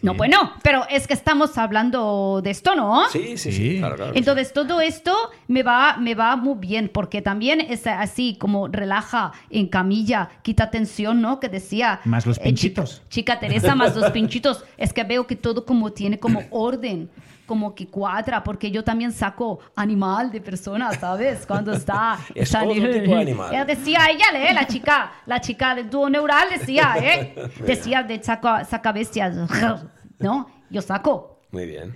[0.04, 3.10] No, bueno, pero es que estamos hablando de esto, ¿no?
[3.10, 3.78] Sí, sí, sí, Sí.
[3.80, 4.12] claro, claro.
[4.16, 5.16] Entonces todo esto
[5.48, 10.70] me va, me va muy bien porque también es así como relaja en camilla, quita
[10.70, 11.40] tensión, ¿no?
[11.40, 12.02] Que decía...
[12.04, 13.02] Más los eh, pinchitos.
[13.10, 14.66] chica, chica Teresa, más los pinchitos.
[14.78, 17.10] Es que veo que todo como tiene como orden,
[17.46, 21.46] como que cuadra, porque yo también saco animal de personas, ¿sabes?
[21.46, 22.18] Cuando está...
[22.36, 23.54] Es está otro tipo de animal.
[23.54, 27.36] Ella decía, ella lee, la chica, la chica del dúo neural decía, ¿eh?
[27.66, 29.36] Decía de saca, saca bestias,
[30.20, 30.50] ¿no?
[30.70, 31.42] Yo saco.
[31.52, 31.94] Muy bien.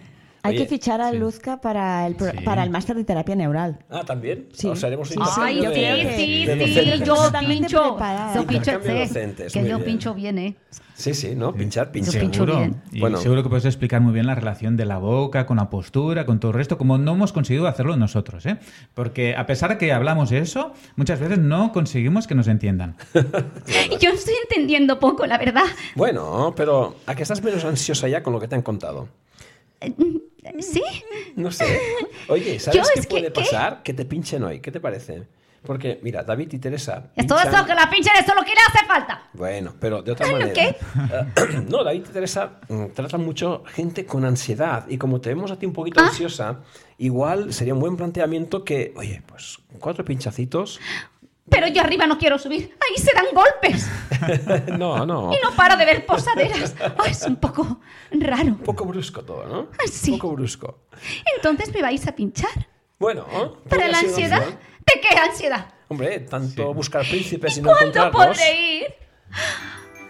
[0.47, 2.37] Hay Oye, que fichar a Luzca para el, pro- Sí.
[2.43, 3.79] para el máster de terapia neural.
[3.89, 4.47] Ah, ¿también?
[4.53, 4.67] Sí.
[4.67, 7.07] O sea, haremos un Sí, sí, Ay, intercambio sí, de- sí, de sí, docentes.
[7.07, 7.97] yo pincho.
[8.35, 10.55] Yo pincho, sí, docentes, que yo pincho bien, ¿eh?
[10.95, 11.53] Sí, sí, ¿no?
[11.53, 12.13] Pinchar, pinchar.
[12.15, 12.57] Yo pincho Seguro.
[12.59, 12.81] bien.
[12.91, 13.17] Y Bueno.
[13.19, 16.39] seguro que puedes explicar muy bien la relación de la boca con la postura, con
[16.39, 18.57] todo el resto, como no hemos conseguido hacerlo nosotros, ¿eh?
[18.95, 22.95] Porque a pesar de que hablamos eso, muchas veces no conseguimos que nos entiendan.
[24.01, 25.65] Yo estoy entendiendo poco, la verdad.
[25.95, 29.07] Bueno, pero ¿a que estás menos ansiosa ya con lo que te han contado?
[30.59, 30.81] ¿Sí?
[31.35, 31.79] No sé.
[32.29, 33.31] Oye, ¿sabes Yo qué que- puede ¿qué?
[33.41, 33.83] pasar?
[33.83, 34.59] Que te pinchen hoy.
[34.59, 35.23] ¿Qué te parece?
[35.63, 37.11] Porque, mira, David y Teresa.
[37.15, 39.23] Es todo eso que la pinchen, eso es lo que le hace falta.
[39.33, 40.53] Bueno, pero de otra ¿Lo manera.
[40.53, 40.67] qué?
[40.69, 44.85] Eh, no, David y Teresa mm, tratan mucho gente con ansiedad.
[44.87, 46.07] Y como te vemos a ti un poquito Ah.
[46.07, 46.59] ansiosa,
[46.97, 50.79] igual sería un buen planteamiento que, oye, pues cuatro pinchacitos.
[51.49, 52.75] Pero yo arriba no quiero subir.
[52.81, 53.89] Ahí se dan golpes.
[54.77, 55.31] no, no.
[55.33, 56.75] Y no paro de ver posaderas.
[57.09, 57.79] Es un poco
[58.11, 58.47] raro.
[58.49, 59.69] Un poco brusco todo, ¿no?
[59.89, 60.11] Sí.
[60.11, 60.79] Un poco brusco.
[61.35, 62.67] Entonces me vais a pinchar.
[62.99, 64.43] Bueno, ¿Para podría la ansiedad?
[64.45, 65.73] ¿De qué ansiedad?
[65.89, 68.37] Hombre, tanto buscar príncipes y no ¿Cuándo encontrarlos.
[68.37, 68.95] podré ir?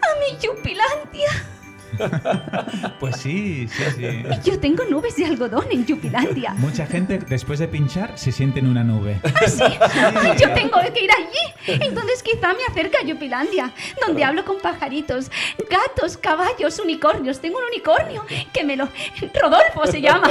[0.00, 1.28] A mi Yupilandia.
[3.00, 4.24] Pues sí, sí, sí.
[4.44, 6.54] Yo tengo nubes de algodón en Yupilandia.
[6.54, 9.20] Mucha gente después de pinchar se siente en una nube.
[9.22, 9.62] Ah, sí.
[10.40, 11.82] Yo tengo que ir allí.
[11.84, 13.72] Entonces quizá me acerque a Yupilandia,
[14.04, 15.30] donde hablo con pajaritos,
[15.70, 17.40] gatos, caballos, unicornios.
[17.40, 18.88] Tengo un unicornio que me lo...
[19.40, 20.28] Rodolfo se llama.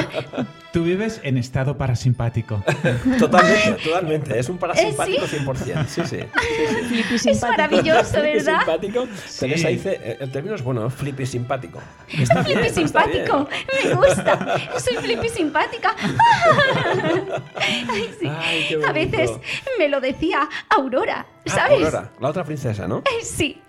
[0.77, 2.63] Tú vives en estado parasimpático.
[3.17, 4.37] Totalmente, totalmente.
[4.37, 5.37] Es un parasimpático Eh, sí.
[5.37, 5.87] 100%.
[5.87, 7.17] Sí, sí.
[7.17, 8.59] sí, Es maravilloso, Flippy ¿verdad?
[8.59, 9.07] simpático.
[9.39, 11.81] Teresa dice, eh, el término es bueno, flippy simpático.
[12.15, 13.47] Está bien, Flippy está simpático.
[13.81, 13.89] bien.
[13.99, 14.57] Me gusta.
[14.79, 15.95] Soy flippy simpática.
[17.55, 18.27] Ay, sí.
[18.29, 19.31] Ay, A veces
[19.79, 21.71] me lo decía Aurora, Ah, ¿sabes?
[21.85, 22.99] Aurora, la otra princesa, ¿no?
[22.99, 23.61] Eh, Sí.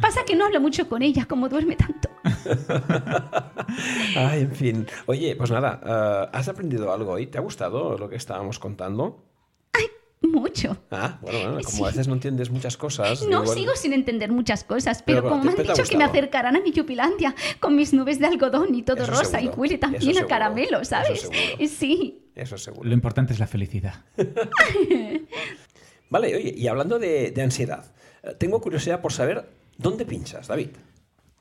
[0.00, 2.03] Pasa que no hablo mucho con ella, como duerme tanto.
[4.16, 4.86] Ay, en fin.
[5.06, 7.26] Oye, pues nada, eh, ¿has aprendido algo hoy?
[7.26, 9.24] ¿Te ha gustado lo que estábamos contando?
[10.22, 10.78] Mucho.
[10.90, 11.82] Ah, bueno, bueno, como Sí.
[11.84, 13.22] a veces no entiendes muchas cosas.
[13.28, 15.96] No, igual- sigo sin entender muchas cosas, pero, Pero, como ¿te- me han dicho que
[15.98, 19.52] me acercarán a mi Yupilandia con mis nubes de algodón y todo Eso rosa seguro,
[19.54, 21.20] y huele eso también a caramelo, eso ¿sabes?
[21.20, 21.38] seguro.
[21.68, 22.30] Sí.
[22.34, 22.88] Eso seguro.
[22.88, 24.02] Lo importante es la felicidad.
[26.10, 27.84] Vale, oye, y hablando de, de ansiedad,
[28.22, 30.70] eh, tengo curiosidad por saber dónde pinchas, David.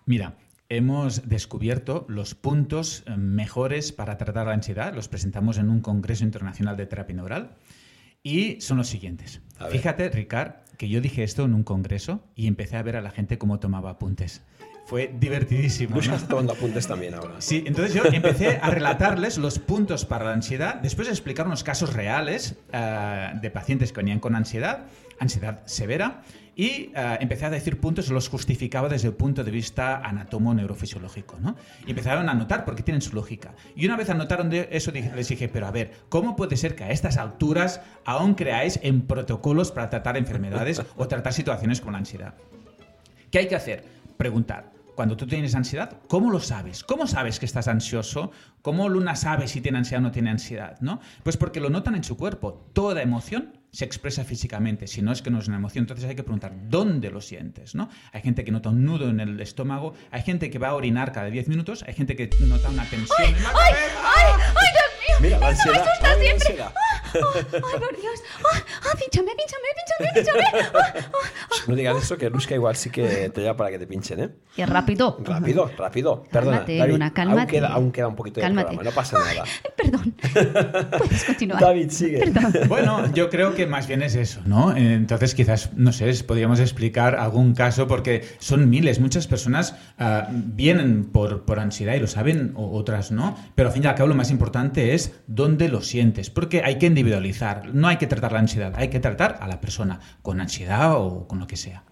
[0.05, 0.33] Mira,
[0.77, 4.93] hemos descubierto los puntos eh, mejores para tratar la ansiedad.
[4.93, 7.55] Los presentamos en un Congreso Internacional de Terapia Neural.
[8.23, 9.41] Y son los siguientes.
[9.69, 13.11] Fíjate, Ricard, que yo dije esto en un congreso y empecé a ver a la
[13.11, 14.43] gente cómo tomaba apuntes.
[14.85, 15.95] Fue divertidísimo.
[15.95, 16.15] Luis ¿no?
[16.15, 17.35] está tomando apuntes también ahora.
[17.39, 21.63] Sí, entonces yo empecé a relatarles los puntos para la ansiedad, después de explicar unos
[21.63, 24.85] casos reales eh, de pacientes que venían con ansiedad,
[25.23, 26.23] ansiedad severa,
[26.55, 31.55] y eh, empecé a decir puntos, los justificaba desde el punto de vista anatomo-neurofisiológico, ¿no?
[31.87, 33.55] Y empezaron a notar porque tienen su lógica.
[33.75, 36.83] Y una vez anotaron de eso, les dije, pero a ver, ¿cómo puede ser que
[36.83, 41.99] a estas alturas aún creáis en protocolos para tratar enfermedades o tratar situaciones con la
[41.99, 42.35] ansiedad?
[43.31, 43.83] ¿Qué hay que hacer?
[44.17, 44.71] Preguntar.
[44.95, 46.83] Cuando tú tienes ansiedad, ¿cómo lo sabes?
[46.83, 48.29] ¿Cómo sabes que estás ansioso?
[48.61, 50.77] ¿Cómo Luna sabe si tiene ansiedad o no tiene ansiedad?
[50.81, 50.99] ¿no?
[51.23, 52.69] Pues porque lo notan en su cuerpo.
[52.73, 55.83] Toda emoción se expresa físicamente, si no es que no es una emoción.
[55.83, 57.73] Entonces hay que preguntar, ¿dónde lo sientes?
[57.73, 57.89] ¿no?
[58.11, 61.11] Hay gente que nota un nudo en el estómago, hay gente que va a orinar
[61.11, 63.73] cada 10 minutos, hay gente que nota una tensión en la ¡Ay,
[64.05, 65.17] ay, ay, Dios mío!
[65.21, 65.87] Mira, la ¡Eso me ansiedad.
[65.89, 66.55] asusta Ay, la siempre!
[66.93, 67.01] ¡Ah!
[67.13, 68.19] ¡Ay, por Dios!
[68.53, 68.57] ¡Ah!
[68.83, 68.97] ¡Ah!
[68.97, 70.69] ¡Pínchame, pínchame, pínchame, pínchame!
[70.73, 70.93] ¡Ah!
[70.95, 71.55] ¡Ah!
[71.67, 74.29] No digas eso, que Luisca igual sí que te lleva para que te pinchen, ¿eh?
[74.55, 75.17] ¡Qué rápido!
[75.23, 76.23] Rápido, rápido.
[76.31, 77.51] Perdona, Cálmate, David, Luna, Aún cálmate.
[77.51, 78.67] queda, aún queda un poquito de Cálmate.
[78.75, 79.43] programa, no pasa nada.
[79.77, 80.15] Perdón.
[80.97, 81.61] Puedes continuar.
[81.61, 82.19] David, sigue.
[82.19, 82.53] Perdón.
[82.67, 84.75] Bueno, yo creo que más bien es eso, ¿no?
[84.75, 91.05] Entonces, quizás, no sé, podríamos explicar algún caso, porque son miles, muchas personas ah, vienen
[91.05, 94.07] por, por ansiedad y lo saben, o otras no, pero al fin y al cabo
[94.09, 98.31] lo más importante es dónde lo sientes, porque hay que individualizar, no hay que tratar
[98.31, 101.83] la ansiedad, hay que tratar a la persona con ansiedad o con lo que sea.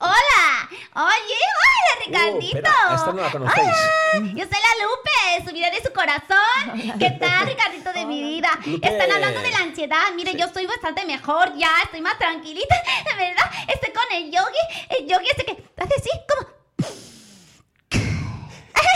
[0.00, 0.68] ¡Hola!
[0.94, 2.70] Oye, hola, Ricardito.
[2.90, 3.66] Uh, esta no la conocéis.
[4.14, 6.98] Hola, Yo soy la Lupe, su vida de su corazón.
[6.98, 8.50] ¿Qué tal, Ricardito de mi vida?
[8.64, 8.88] Lupe.
[8.88, 10.04] Están hablando de la ansiedad.
[10.14, 12.76] Mire, yo estoy bastante mejor ya, estoy más tranquilita,
[13.16, 13.50] ¿verdad?
[13.66, 16.57] Estoy con el yogi, el yogi ese que hace así, como...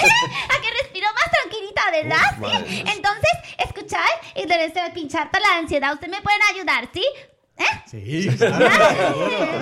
[0.59, 2.61] a que respiro más tranquilita, ¿verdad?
[2.63, 2.85] Uf, Sí.
[2.95, 5.93] Entonces, escuchar y de de pinchar para la ansiedad.
[5.95, 7.05] ¿Ustedes me pueden ayudar, sí?
[7.59, 7.65] ¿Eh?
[7.87, 8.29] Sí,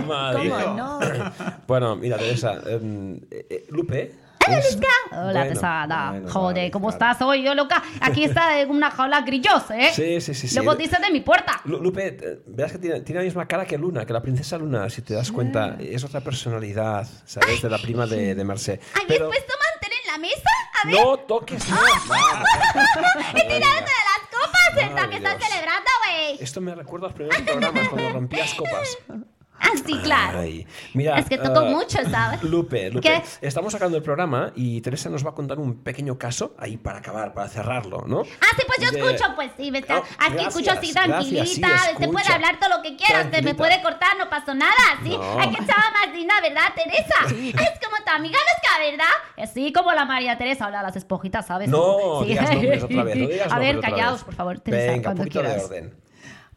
[0.07, 1.01] Madre ¿Cómo no?
[1.67, 4.13] Bueno, mira, Teresa, em, eh, eh, Lupe.
[4.47, 4.89] Hola, es- Luzca.
[5.13, 6.11] Hola, Bueno, pesada.
[6.13, 7.13] bueno, Joder, ¿cómo claro.
[7.13, 7.83] estás hoy, yo loca?
[8.01, 9.91] Aquí está en una jaula grillosa, ¿eh?
[9.93, 10.55] Sí, sí, sí, sí.
[10.57, 11.61] Luego dices de mi puerta.
[11.65, 14.89] Lu- Lupe, verás que tiene, tiene la misma cara que Luna, que la princesa Luna,
[14.89, 15.77] si te das cuenta.
[15.79, 17.61] Es otra personalidad, ¿sabes?
[17.61, 18.41] De la prima de, de.
[18.43, 19.80] ¿Habías Pero puesto mantel en
[20.13, 20.51] la mesa?
[20.83, 21.81] A ver, no toques más.
[22.09, 22.49] Vamos.
[23.35, 24.95] he tirado una de las copas, ¿verdad?
[24.95, 25.49] Madre Que están Dios.
[25.51, 26.39] celebrando, güey.
[26.41, 28.99] Esto me recuerda a los primeros programas cuando rompías copas.
[29.61, 30.41] Ah, sí, claro.
[30.41, 32.43] Ay, mira, Es que toco eh, mucho, ¿sabes?
[32.43, 33.23] Lupe, Lupe, ¿Qué?
[33.47, 36.99] estamos sacando el programa y Teresa nos va a contar un pequeño caso ahí para
[36.99, 38.21] acabar, para cerrarlo, ¿no?
[38.41, 39.85] Ah, sí, pues yo De- escucho, pues sí, ¿ves?
[39.89, 41.69] Ah, Aquí gracias, escucho así gracias, sí, tranquilita.
[41.93, 43.57] Usted puede hablar todo lo que quiera, usted me Tranquilita.
[43.59, 45.11] puede cortar, no pasó nada, ¿sí?
[45.11, 45.39] No.
[45.41, 47.15] Hay que echar más linda, ¿verdad, Teresa?
[47.63, 49.45] Es como tu amiga Luzca, ¿verdad?
[49.51, 51.69] Así como la María Teresa, habla las esponjitas, ¿sabes?
[51.69, 52.29] No, Sí.
[52.29, 53.17] digas nombres otra vez.
[53.17, 54.25] No digas a ver, otra callaos, vez.
[54.25, 55.65] por favor, Teresa, Venga, un cuando poquito de quieras.
[55.67, 55.95] orden.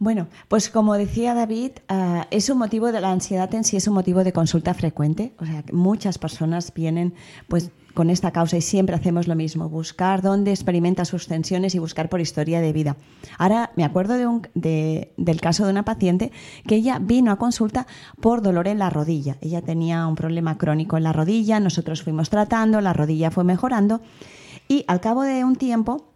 [0.03, 3.87] Bueno, pues como decía David, ah, es un motivo de la ansiedad en sí, es
[3.87, 5.33] un motivo de consulta frecuente.
[5.39, 7.13] O sea, muchas personas vienen
[7.47, 11.79] pues con esta causa y siempre hacemos lo mismo, buscar dónde experimenta sus tensiones y
[11.79, 12.97] buscar por historia de vida.
[13.37, 14.15] Ahora me acuerdo
[14.55, 16.33] del caso de una paciente
[16.67, 17.87] que ella vino a consulta
[18.19, 19.37] por dolor en la rodilla.
[19.39, 24.01] Ella tenía un problema crónico en la rodilla, nosotros fuimos tratando, la rodilla fue mejorando
[24.67, 26.12] y al cabo de un tiempo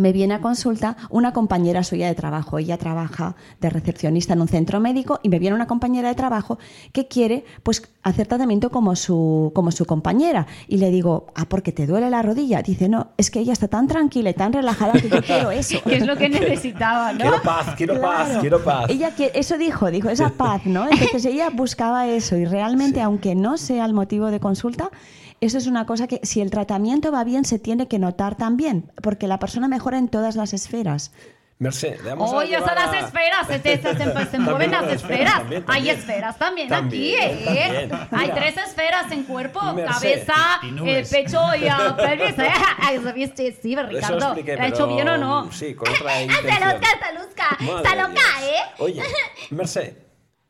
[0.00, 2.58] me viene a consulta una compañera suya de trabajo.
[2.58, 6.58] Ella trabaja de recepcionista en un centro médico y me viene una compañera de trabajo
[6.92, 10.46] que quiere pues hacer tratamiento como su, como su compañera.
[10.68, 12.62] Y le digo, ah, porque te duele la rodilla.
[12.62, 15.82] Dice, no, es que ella está tan tranquila y tan relajada que yo quiero eso.
[15.84, 17.18] Que es lo que necesitaba, ¿no?
[17.20, 18.40] Quiero paz, quiero paz, Claro.
[18.40, 18.86] quiero paz.
[18.88, 20.86] Ella que- eso dijo, dijo esa paz, ¿no?
[20.90, 24.90] Entonces ella buscaba eso y realmente, aunque no sea el motivo de consulta,
[25.40, 28.90] eso es una cosa que si el tratamiento va bien se tiene que notar también,
[29.02, 31.12] porque la persona mejora en todas las esferas.
[31.58, 34.70] Mercé, le vamos a Oye, llevar son las a- esferas, se, se, se- se mueven
[34.70, 35.34] las esferas.
[35.40, 35.98] También, Hay también.
[35.98, 37.86] esferas también, También, aquí, ¿eh?
[37.88, 38.08] también.
[38.12, 39.92] Hay tres esferas en cuerpo, Merced.
[40.24, 42.38] cabeza, Y- y eh, pecho y ah, pelvis.
[42.38, 42.48] ¿eh?
[43.62, 44.16] Sí, Ricardo.
[44.18, 45.52] expliqué, ¿Lo ha hecho bien o no?
[45.52, 46.52] Sí, con otra Ah, intención.
[46.82, 48.20] está loca, está loca.
[48.42, 48.56] ¿eh?
[48.78, 49.02] Oye,
[49.50, 49.96] Mercé,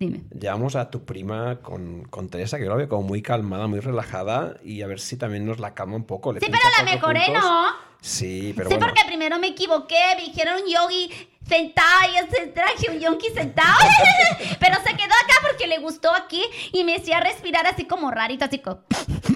[0.01, 0.23] Dime.
[0.31, 3.81] Llamamos a tu prima con, con Teresa, que yo la veo como muy calmada, muy
[3.81, 6.33] relajada, y a ver si también nos la calma un poco.
[6.33, 7.45] Le Sí, pero la mejoré, puntos.
[7.45, 7.67] ¿no?
[8.01, 8.87] Sí, pero sí, bueno.
[8.95, 11.11] porque primero me equivoqué, me dijeron yogi
[11.46, 13.78] sentado y yo traje un yogi sentado.
[14.59, 18.46] Pero se quedó acá porque le gustó aquí y me hacía respirar así como rarito,
[18.46, 18.80] así como...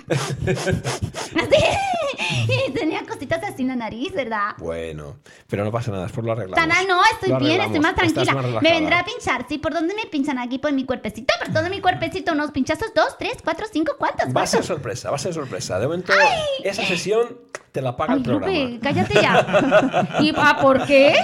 [0.08, 1.64] Así.
[2.68, 4.54] Y tenía cositas así en la nariz, ¿verdad?
[4.58, 5.16] Bueno,
[5.48, 6.60] pero no pasa nada, después lo arreglamos.
[6.60, 8.34] Sana, no, estoy bien, estoy más tranquila.
[8.34, 9.58] más me vendrá a pinchar, ¿sí?
[9.58, 10.58] ¿Por dónde me pinchan aquí?
[10.58, 14.34] Por mi cuerpecito, por todo mi cuerpecito, unos pinchazos, dos, tres, cuatro, cinco, ¿cuántos?
[14.34, 15.78] Va a ser sorpresa, va a ser sorpresa.
[15.78, 16.12] De momento,
[16.62, 17.38] esa sesión
[17.72, 18.78] te la paga Ay, el programa.
[18.82, 19.73] Cállate ya.
[20.20, 21.14] ¿Y ah, por qué?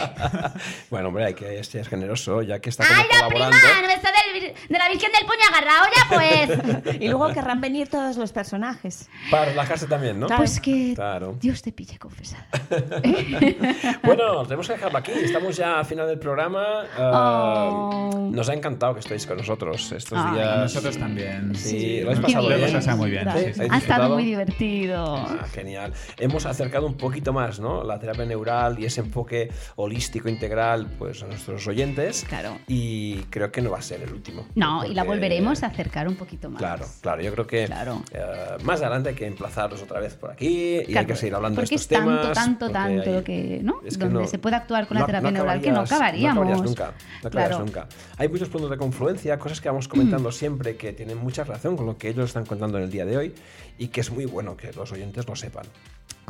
[0.91, 3.47] Bueno, hombre, hay que ser generoso, ya que está ¡Ay, como la prima!
[3.51, 3.87] colaborando.
[3.89, 7.01] ¿No está del de la Virgen del Puño agarrado ya, pues?
[7.01, 9.09] Y luego querrán venir todos los personajes.
[9.31, 10.27] Para relajarse también, ¿no?
[10.27, 10.41] Claro.
[10.43, 11.37] Pues que Claro.
[11.41, 12.47] Dios te pille confesada.
[14.03, 15.13] Bueno, tenemos que dejarlo aquí.
[15.13, 16.85] Estamos ya al final del programa.
[16.97, 18.31] Ah, Oh.
[18.33, 20.59] Nos ha encantado que estéis con nosotros estos Ay, días.
[20.59, 21.55] Nosotros también.
[21.55, 22.73] Sí, lo habéis pasado bien.
[22.73, 23.61] pasado muy bien, Sí, sí, sí.
[23.61, 25.17] ¿habéis Ha estado muy divertido.
[25.17, 25.93] Ah, genial.
[26.19, 27.85] Hemos acercado un poquito más, ¿no?
[27.85, 32.25] La terapia neural y ese enfoque holístico integral, pues a nuestros oyentes.
[32.29, 32.59] Claro.
[32.67, 34.47] Y creo que no va a ser el último.
[34.55, 36.59] No, y la porque- volveremos a acercar un poquito más.
[36.59, 37.23] Claro, claro.
[37.23, 38.03] Yo creo que Claro.
[38.13, 38.23] eh,
[38.65, 41.57] más adelante hay que emplazarlos otra vez por aquí y hay Claro, que seguir hablando
[41.61, 42.33] porque de estos es tanto, temas.
[42.35, 43.81] tanto, porque tanto hay- lo que, ¿no?
[43.85, 45.81] es que Donde no- se puede actuar con la no- terapia no neural que no
[45.81, 46.47] acabaríamos.
[46.49, 46.95] No nunca.
[47.23, 47.59] No acabarías Claro.
[47.65, 47.87] nunca.
[48.17, 51.87] Hay muchos puntos de confluencia, cosas que vamos comentando siempre que tienen mucha relación con
[51.87, 53.35] lo que ellos están contando en el día de hoy
[53.79, 55.65] y que es muy bueno que los oyentes lo sepan.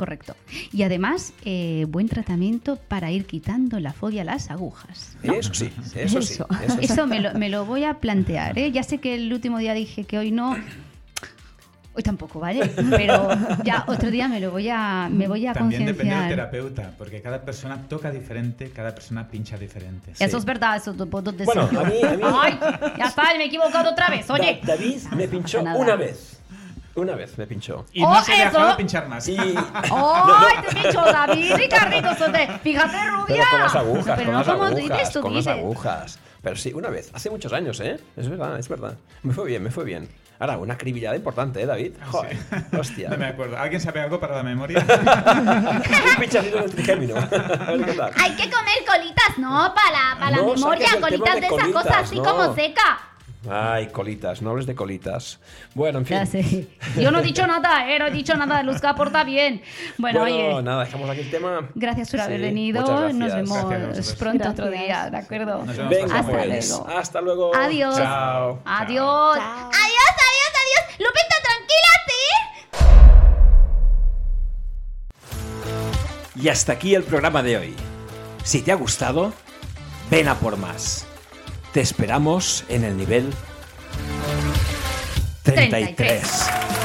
[0.01, 0.35] Correcto.
[0.73, 5.15] Y además, eh, buen tratamiento para ir quitando la fobia a las agujas.
[5.21, 6.33] Eso sí, eso, sí.
[6.33, 6.47] Eso.
[6.63, 6.85] Eso sí.
[6.85, 8.57] Eso me lo, me lo voy a plantear.
[8.57, 8.71] ¿eh?
[8.71, 10.57] Ya sé que el último día dije que hoy no.
[11.93, 12.65] Hoy tampoco, ¿vale?
[12.89, 13.29] Pero
[13.63, 17.21] ya otro día me lo voy a, me voy a También depende del terapeuta, porque
[17.21, 20.13] cada persona toca diferente, cada persona pincha diferente.
[20.17, 22.57] Eso es verdad, eso te puedo decir Bueno, a mí- a mí- Ay,
[22.97, 24.27] ya está, me he equivocado otra vez.
[24.31, 25.77] Oye, Da- David me pinchó nada.
[25.77, 26.39] una vez.
[26.95, 27.85] Una vez me pinchó.
[27.93, 28.51] Y no Oh, se le eso.
[28.51, 29.27] dejaba pinchar más.
[29.27, 29.37] Y...
[29.39, 32.47] ¡Ay, te dicho, David, Ricardito, Sote!
[32.63, 33.25] Fíjate, rubia.
[33.27, 35.59] Pero con las agujas, Pero con no las como agujas, dices tú, con las dices.
[35.59, 36.19] agujas.
[36.41, 37.99] Pero sí, una vez, hace muchos años, ¿eh?
[38.17, 38.97] Es verdad, es verdad.
[39.23, 40.09] Me fue bien, me fue bien.
[40.39, 41.93] Ahora, una acribillada importante, ¿eh, David?
[42.09, 42.35] Joder,
[42.79, 43.09] hostia.
[43.09, 43.57] No me acuerdo.
[43.59, 44.79] ¿Alguien sabe algo para la memoria?
[44.79, 47.15] Un pinchacito en el trigémino.
[47.15, 47.19] A
[47.71, 48.11] ver qué tal.
[48.19, 49.71] Hay que comer colitas, ¿no?
[49.75, 52.23] Para, para No la memoria, colitas de, de esa cosa colitas, así no.
[52.23, 52.99] como seca.
[53.49, 55.39] Ay, colitas, no hables de colitas.
[55.73, 56.17] Bueno, en fin.
[56.17, 56.67] Ya sé.
[56.95, 57.97] Yo no he dicho nada, ¿eh?
[57.97, 58.61] No he dicho nada.
[58.61, 59.63] Luzca porta bien.
[59.97, 60.61] Bueno, Bueno, oye.
[60.63, 61.67] nada, dejamos aquí el tema.
[61.73, 62.81] Gracias por haber venido.
[63.13, 64.85] Nos vemos Gracias pronto otro Gracias.
[64.85, 65.65] día, ¿de acuerdo?
[65.65, 66.69] Nos vemos Venga, Hasta pues.
[66.69, 66.87] luego.
[66.87, 67.55] Hasta luego.
[67.55, 67.97] Adiós.
[67.97, 68.59] Chao.
[68.63, 69.37] Adiós.
[69.37, 70.99] Adiós, adiós, adiós.
[70.99, 71.93] Lupita, tranquila,
[76.35, 76.41] ¿sí?
[76.43, 77.75] Y hasta aquí el programa de hoy.
[78.43, 79.33] Si te ha gustado,
[80.11, 81.07] ven a por más.
[81.73, 83.33] Te esperamos en el nivel
[85.43, 85.95] 33.
[85.95, 86.80] 33.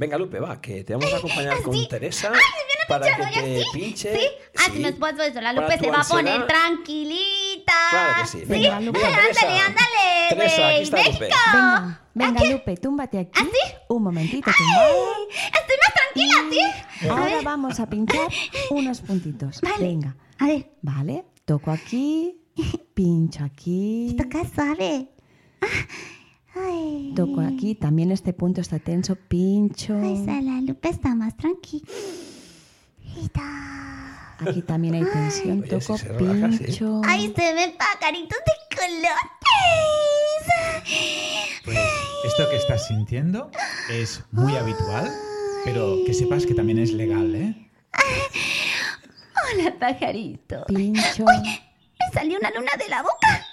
[0.00, 2.32] Venga, Lupe, va, que te vamos a acompañar con Teresa
[2.88, 3.70] para que te ¿ya sí?
[3.74, 4.14] pinche.
[4.16, 4.26] Sí.
[4.56, 4.72] Ah, Sí.
[4.72, 7.72] si me esposo eso, la Lupe se va a poner tranquilita.
[7.90, 8.38] Claro que sí.
[8.38, 8.98] Sí, Venga, Lupe.
[8.98, 10.82] venga, ándale, ándale, Teresa, aquí güey.
[10.82, 11.28] está Lupe.
[12.14, 12.44] Venga.
[12.44, 13.30] Lupe, túmbate aquí.
[13.34, 13.74] ¿Ah, sí?
[13.90, 14.88] Un momentito, tumbada.
[15.28, 16.34] Estoy más tranquila,
[17.00, 17.08] ¿sí?
[17.10, 18.26] Ahora vamos a pinchar
[18.70, 19.60] unos puntitos.
[19.60, 19.76] Vale.
[19.86, 21.24] Venga, A ver, vale.
[21.44, 22.40] Toco aquí,
[22.94, 25.08] pincho aquí, toca suave.
[25.60, 25.66] Ah,
[26.54, 27.12] Ay.
[27.14, 27.74] toco aquí.
[27.74, 29.94] También este punto está tenso, pincho.
[29.96, 31.84] Ay, la Lupe está más tranquila.
[34.38, 36.64] Aquí también hay tensión, toco, si se relaja, sí.
[36.64, 37.02] pincho.
[37.04, 39.30] Ay, se ven pajaritos de colores.
[41.64, 41.78] Pues
[42.24, 43.50] esto que estás sintiendo
[43.90, 45.10] es muy habitual,
[45.64, 47.70] pero que sepas que también es legal, ¿eh?
[49.54, 50.64] Hola, pajarito.
[50.66, 51.24] Pincho.
[51.26, 53.46] Me salió una luna de la boca.